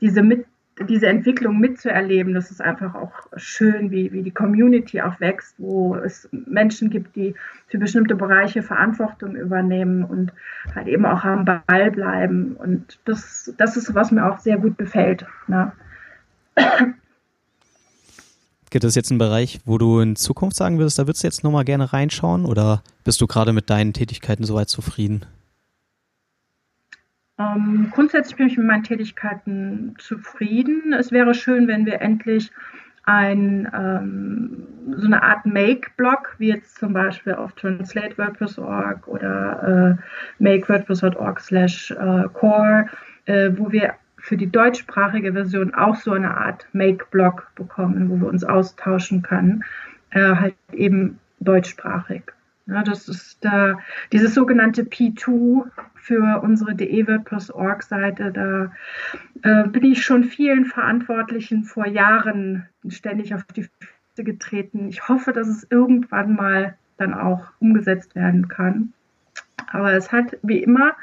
diese, 0.00 0.22
mit, 0.22 0.44
diese 0.88 1.06
Entwicklung 1.06 1.60
mitzuerleben, 1.60 2.34
das 2.34 2.50
ist 2.50 2.60
einfach 2.60 2.96
auch 2.96 3.12
schön, 3.36 3.92
wie, 3.92 4.12
wie 4.12 4.22
die 4.22 4.32
Community 4.32 5.00
auch 5.00 5.20
wächst, 5.20 5.54
wo 5.58 5.94
es 5.94 6.28
Menschen 6.32 6.90
gibt, 6.90 7.14
die 7.14 7.36
für 7.68 7.78
bestimmte 7.78 8.16
Bereiche 8.16 8.62
Verantwortung 8.64 9.36
übernehmen 9.36 10.04
und 10.04 10.32
halt 10.74 10.88
eben 10.88 11.06
auch 11.06 11.22
am 11.22 11.44
Ball 11.44 11.92
bleiben. 11.92 12.56
Und 12.56 12.98
das, 13.04 13.54
das 13.56 13.76
ist, 13.76 13.94
was 13.94 14.10
mir 14.10 14.26
auch 14.26 14.40
sehr 14.40 14.58
gut 14.58 14.78
gefällt. 14.78 15.26
Ne? 15.46 15.70
Gibt 18.74 18.82
es 18.82 18.96
jetzt 18.96 19.12
einen 19.12 19.18
Bereich, 19.18 19.60
wo 19.64 19.78
du 19.78 20.00
in 20.00 20.16
Zukunft 20.16 20.56
sagen 20.56 20.78
würdest, 20.78 20.98
da 20.98 21.06
würdest 21.06 21.22
du 21.22 21.28
jetzt 21.28 21.44
nochmal 21.44 21.64
gerne 21.64 21.92
reinschauen 21.92 22.44
oder 22.44 22.82
bist 23.04 23.20
du 23.20 23.28
gerade 23.28 23.52
mit 23.52 23.70
deinen 23.70 23.92
Tätigkeiten 23.92 24.42
soweit 24.42 24.68
zufrieden? 24.68 25.24
Ähm, 27.38 27.92
grundsätzlich 27.94 28.34
bin 28.34 28.48
ich 28.48 28.56
mit 28.56 28.66
meinen 28.66 28.82
Tätigkeiten 28.82 29.94
zufrieden. 30.00 30.92
Es 30.92 31.12
wäre 31.12 31.34
schön, 31.34 31.68
wenn 31.68 31.86
wir 31.86 32.00
endlich 32.00 32.50
ein, 33.04 33.70
ähm, 33.72 34.66
so 34.96 35.06
eine 35.06 35.22
Art 35.22 35.46
Make-Blog, 35.46 36.34
wie 36.38 36.48
jetzt 36.48 36.74
zum 36.74 36.94
Beispiel 36.94 37.34
auf 37.34 37.52
TranslateWordPress.org 37.52 39.06
oder 39.06 39.98
äh, 40.00 40.42
MakeWordPress.org 40.42 41.38
slash 41.38 41.92
äh, 41.92 42.24
core, 42.32 42.86
äh, 43.26 43.52
wo 43.54 43.70
wir 43.70 43.94
für 44.24 44.38
die 44.38 44.50
deutschsprachige 44.50 45.34
Version 45.34 45.74
auch 45.74 45.96
so 45.96 46.12
eine 46.12 46.34
Art 46.34 46.66
Make-Blog 46.72 47.50
bekommen, 47.56 48.08
wo 48.08 48.16
wir 48.16 48.28
uns 48.28 48.42
austauschen 48.42 49.20
können, 49.20 49.64
äh, 50.12 50.34
halt 50.34 50.54
eben 50.72 51.18
deutschsprachig. 51.40 52.22
Ja, 52.64 52.82
das 52.82 53.06
ist 53.06 53.44
da 53.44 53.78
dieses 54.12 54.32
sogenannte 54.32 54.84
P2 54.84 55.66
für 55.94 56.40
unsere 56.42 56.74
de-WordPress.org-Seite. 56.74 58.32
Da 58.32 58.72
äh, 59.42 59.68
bin 59.68 59.84
ich 59.84 60.02
schon 60.02 60.24
vielen 60.24 60.64
Verantwortlichen 60.64 61.64
vor 61.64 61.86
Jahren 61.86 62.66
ständig 62.88 63.34
auf 63.34 63.44
die 63.54 63.64
Füße 63.64 64.24
getreten. 64.24 64.88
Ich 64.88 65.06
hoffe, 65.06 65.34
dass 65.34 65.48
es 65.48 65.66
irgendwann 65.68 66.34
mal 66.34 66.78
dann 66.96 67.12
auch 67.12 67.48
umgesetzt 67.58 68.14
werden 68.14 68.48
kann. 68.48 68.94
Aber 69.70 69.92
es 69.92 70.12
hat 70.12 70.38
wie 70.42 70.62
immer 70.62 70.94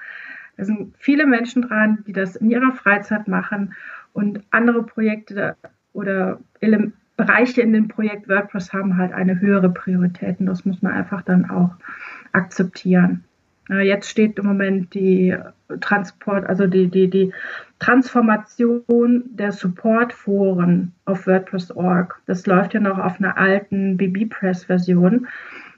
da 0.61 0.65
sind 0.65 0.93
viele 0.99 1.25
Menschen 1.25 1.63
dran, 1.63 2.03
die 2.05 2.13
das 2.13 2.35
in 2.35 2.51
ihrer 2.51 2.71
Freizeit 2.71 3.27
machen 3.27 3.73
und 4.13 4.43
andere 4.51 4.83
Projekte 4.83 5.55
oder 5.91 6.39
Ele 6.59 6.91
Bereiche 7.17 7.61
in 7.61 7.73
dem 7.73 7.87
Projekt 7.87 8.29
WordPress 8.29 8.71
haben 8.71 8.95
halt 8.95 9.11
eine 9.11 9.39
höhere 9.39 9.69
Priorität 9.69 10.39
und 10.39 10.45
das 10.45 10.63
muss 10.63 10.83
man 10.83 10.93
einfach 10.93 11.23
dann 11.23 11.49
auch 11.49 11.71
akzeptieren. 12.31 13.23
Jetzt 13.69 14.09
steht 14.09 14.37
im 14.37 14.45
Moment 14.45 14.93
die 14.93 15.35
Transport, 15.79 16.45
also 16.45 16.67
die, 16.67 16.89
die, 16.89 17.09
die 17.09 17.33
Transformation 17.79 19.23
der 19.31 19.51
Supportforen 19.51 20.93
auf 21.05 21.25
WordPress.org. 21.25 22.21
Das 22.27 22.45
läuft 22.45 22.75
ja 22.75 22.79
noch 22.79 22.99
auf 22.99 23.19
einer 23.19 23.37
alten 23.37 23.97
BB-Press-Version. 23.97 25.27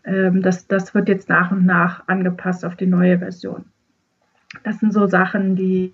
Ähm, 0.05 0.41
das, 0.41 0.67
das 0.67 0.93
wird 0.93 1.07
jetzt 1.07 1.29
nach 1.29 1.51
und 1.51 1.65
nach 1.65 2.07
angepasst 2.07 2.65
auf 2.65 2.75
die 2.75 2.87
neue 2.87 3.19
Version. 3.19 3.65
Das 4.63 4.79
sind 4.79 4.93
so 4.93 5.07
Sachen, 5.07 5.55
die 5.55 5.93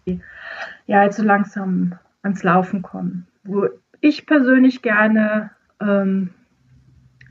ja 0.86 1.04
jetzt 1.04 1.18
so 1.18 1.24
langsam 1.24 1.96
ans 2.22 2.44
Laufen 2.44 2.82
kommen. 2.82 3.28
Wo 3.44 3.68
ich 4.02 4.26
persönlich 4.26 4.82
gerne 4.82 5.52
ähm, 5.82 6.32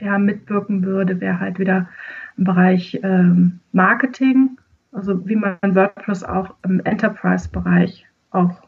ja, 0.00 0.18
mitwirken 0.18 0.84
würde, 0.84 1.20
wäre 1.20 1.40
halt 1.40 1.58
wieder 1.58 1.88
im 2.36 2.44
Bereich 2.44 3.00
ähm, 3.02 3.60
Marketing, 3.72 4.58
also 4.92 5.26
wie 5.26 5.36
man 5.36 5.58
WordPress 5.62 6.24
auch 6.24 6.54
im 6.62 6.80
Enterprise-Bereich 6.80 8.06
auch 8.30 8.62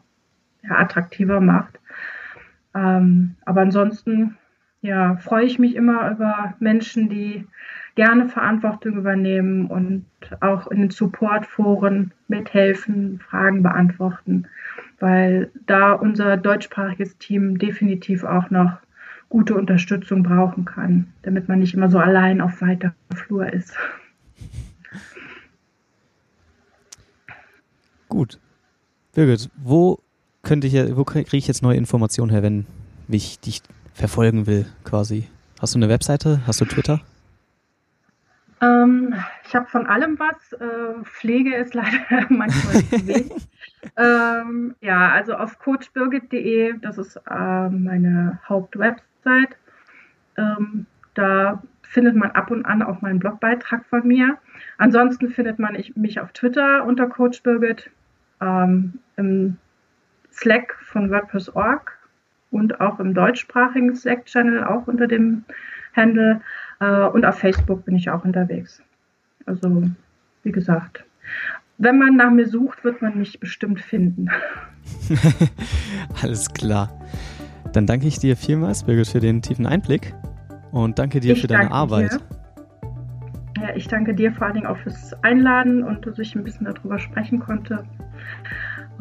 ja, 0.63 0.77
attraktiver 0.77 1.39
macht. 1.39 1.79
Ähm, 2.75 3.35
aber 3.45 3.61
ansonsten 3.61 4.37
ja, 4.81 5.15
freue 5.17 5.45
ich 5.45 5.59
mich 5.59 5.75
immer 5.75 6.11
über 6.11 6.55
Menschen, 6.59 7.09
die 7.09 7.45
gerne 7.95 8.29
Verantwortung 8.29 8.95
übernehmen 8.97 9.67
und 9.67 10.05
auch 10.39 10.67
in 10.67 10.79
den 10.81 10.89
Supportforen 10.89 12.11
mithelfen, 12.27 13.19
Fragen 13.19 13.63
beantworten, 13.63 14.47
weil 14.99 15.51
da 15.67 15.93
unser 15.93 16.37
deutschsprachiges 16.37 17.17
Team 17.17 17.57
definitiv 17.57 18.23
auch 18.23 18.49
noch 18.49 18.77
gute 19.29 19.55
Unterstützung 19.55 20.23
brauchen 20.23 20.65
kann, 20.65 21.13
damit 21.21 21.47
man 21.47 21.59
nicht 21.59 21.73
immer 21.73 21.89
so 21.89 21.99
allein 21.99 22.41
auf 22.41 22.61
weiter 22.61 22.93
Flur 23.13 23.51
ist. 23.51 23.73
Gut. 28.09 28.39
Birgit, 29.13 29.49
wo 29.57 29.99
könnte 30.43 30.67
ich, 30.67 30.73
wo 30.95 31.03
kriege 31.03 31.37
ich 31.37 31.47
jetzt 31.47 31.61
neue 31.61 31.77
Informationen 31.77 32.31
her, 32.31 32.43
wenn 32.43 32.65
ich 33.07 33.39
dich 33.39 33.61
verfolgen 33.93 34.47
will, 34.47 34.65
quasi? 34.83 35.27
Hast 35.59 35.75
du 35.75 35.79
eine 35.79 35.89
Webseite? 35.89 36.41
Hast 36.47 36.61
du 36.61 36.65
Twitter? 36.65 37.01
Ähm, 38.61 39.15
ich 39.47 39.55
habe 39.55 39.67
von 39.67 39.87
allem 39.87 40.19
was. 40.19 40.53
Äh, 40.53 41.03
Pflege 41.03 41.55
ist 41.55 41.73
leider 41.73 41.99
manchmal 42.29 42.83
zu 42.83 43.07
wenig. 43.07 43.47
ähm, 43.97 44.75
ja, 44.81 45.09
also 45.09 45.33
auf 45.33 45.59
coachbirgit.de, 45.59 46.77
das 46.79 46.97
ist 46.97 47.15
äh, 47.29 47.69
meine 47.69 48.39
Hauptwebsite. 48.47 49.55
Ähm, 50.37 50.85
da 51.15 51.61
findet 51.81 52.15
man 52.15 52.31
ab 52.31 52.51
und 52.51 52.65
an 52.65 52.81
auch 52.81 53.01
meinen 53.01 53.19
Blogbeitrag 53.19 53.85
von 53.85 54.07
mir. 54.07 54.37
Ansonsten 54.77 55.29
findet 55.29 55.59
man 55.59 55.75
ich, 55.75 55.95
mich 55.95 56.19
auf 56.19 56.31
Twitter 56.31 56.85
unter 56.85 57.07
coachbirgit, 57.07 57.89
ähm, 58.39 58.99
im 59.17 59.57
Slack 60.31 60.77
von 60.83 61.11
WordPress.org 61.11 61.97
und 62.51 62.79
auch 62.81 62.99
im 62.99 63.13
deutschsprachigen 63.13 63.95
Slack-Channel 63.95 64.63
auch 64.63 64.87
unter 64.87 65.07
dem 65.07 65.43
Handle. 65.95 66.41
Äh, 66.79 67.05
und 67.05 67.25
auf 67.25 67.39
Facebook 67.39 67.85
bin 67.85 67.95
ich 67.95 68.09
auch 68.09 68.23
unterwegs. 68.23 68.81
Also, 69.45 69.83
wie 70.43 70.51
gesagt, 70.51 71.03
wenn 71.77 71.97
man 71.97 72.15
nach 72.15 72.29
mir 72.29 72.47
sucht, 72.47 72.83
wird 72.83 73.01
man 73.01 73.17
mich 73.17 73.39
bestimmt 73.39 73.81
finden. 73.81 74.29
Alles 76.21 76.51
klar. 76.53 76.89
Dann 77.73 77.87
danke 77.87 78.07
ich 78.07 78.19
dir 78.19 78.35
vielmals, 78.35 78.83
Birgit, 78.83 79.07
für 79.07 79.19
den 79.19 79.41
tiefen 79.41 79.65
Einblick 79.65 80.13
und 80.71 80.99
danke 80.99 81.19
dir 81.19 81.33
ich 81.33 81.41
für 81.41 81.47
deine 81.47 81.71
Arbeit. 81.71 82.13
Dir. 82.13 82.19
Ja, 83.61 83.75
ich 83.75 83.87
danke 83.87 84.13
dir 84.13 84.31
vor 84.31 84.47
allen 84.47 84.55
Dingen 84.55 84.67
auch 84.67 84.77
fürs 84.77 85.13
Einladen 85.23 85.83
und 85.83 86.05
dass 86.05 86.19
ich 86.19 86.35
ein 86.35 86.43
bisschen 86.43 86.65
darüber 86.65 86.99
sprechen 86.99 87.39
konnte. 87.39 87.83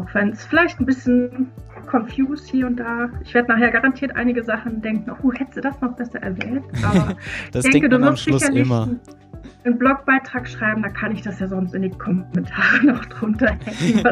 Auch 0.00 0.14
wenn 0.14 0.30
es 0.30 0.44
vielleicht 0.44 0.80
ein 0.80 0.86
bisschen 0.86 1.50
confused 1.86 2.48
hier 2.48 2.66
und 2.66 2.76
da. 2.76 3.08
Ich 3.22 3.34
werde 3.34 3.52
nachher 3.52 3.70
garantiert 3.70 4.14
einige 4.16 4.42
Sachen 4.42 4.80
denken, 4.80 5.10
oh, 5.22 5.32
hättest 5.32 5.56
du 5.56 5.60
das 5.60 5.80
noch 5.80 5.92
besser 5.96 6.22
erwähnt. 6.22 6.64
Aber 6.82 7.16
das 7.52 7.64
ich 7.64 7.72
denke, 7.72 7.88
du 7.88 8.00
wirst 8.00 8.24
sicherlich 8.24 8.62
immer. 8.62 8.88
einen 9.64 9.78
Blogbeitrag 9.78 10.48
schreiben, 10.48 10.82
da 10.82 10.88
kann 10.88 11.12
ich 11.12 11.22
das 11.22 11.40
ja 11.40 11.48
sonst 11.48 11.74
in 11.74 11.82
die 11.82 11.90
Kommentare 11.90 12.84
noch 12.84 13.04
drunter 13.06 13.56
hängen. 13.64 14.02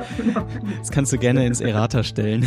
das 0.79 0.91
kannst 0.91 1.13
du 1.13 1.19
gerne 1.19 1.47
ins 1.47 1.61
Errata 1.61 2.03
stellen. 2.03 2.47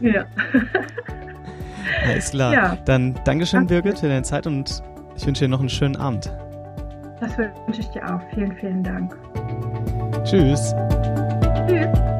Ja. 0.00 0.24
Alles 2.06 2.30
klar. 2.30 2.52
Ja. 2.52 2.78
Dann 2.84 3.14
Dankeschön, 3.24 3.66
Birgit, 3.66 3.98
für 3.98 4.08
deine 4.08 4.22
Zeit 4.22 4.46
und 4.46 4.82
ich 5.16 5.26
wünsche 5.26 5.44
dir 5.44 5.48
noch 5.48 5.60
einen 5.60 5.68
schönen 5.68 5.96
Abend. 5.96 6.30
Das 7.20 7.38
wünsche 7.38 7.80
ich 7.80 7.88
dir 7.88 8.02
auch. 8.04 8.20
Vielen, 8.34 8.52
vielen 8.56 8.82
Dank. 8.82 9.16
Tschüss. 10.24 10.74
Tschüss. 11.68 12.13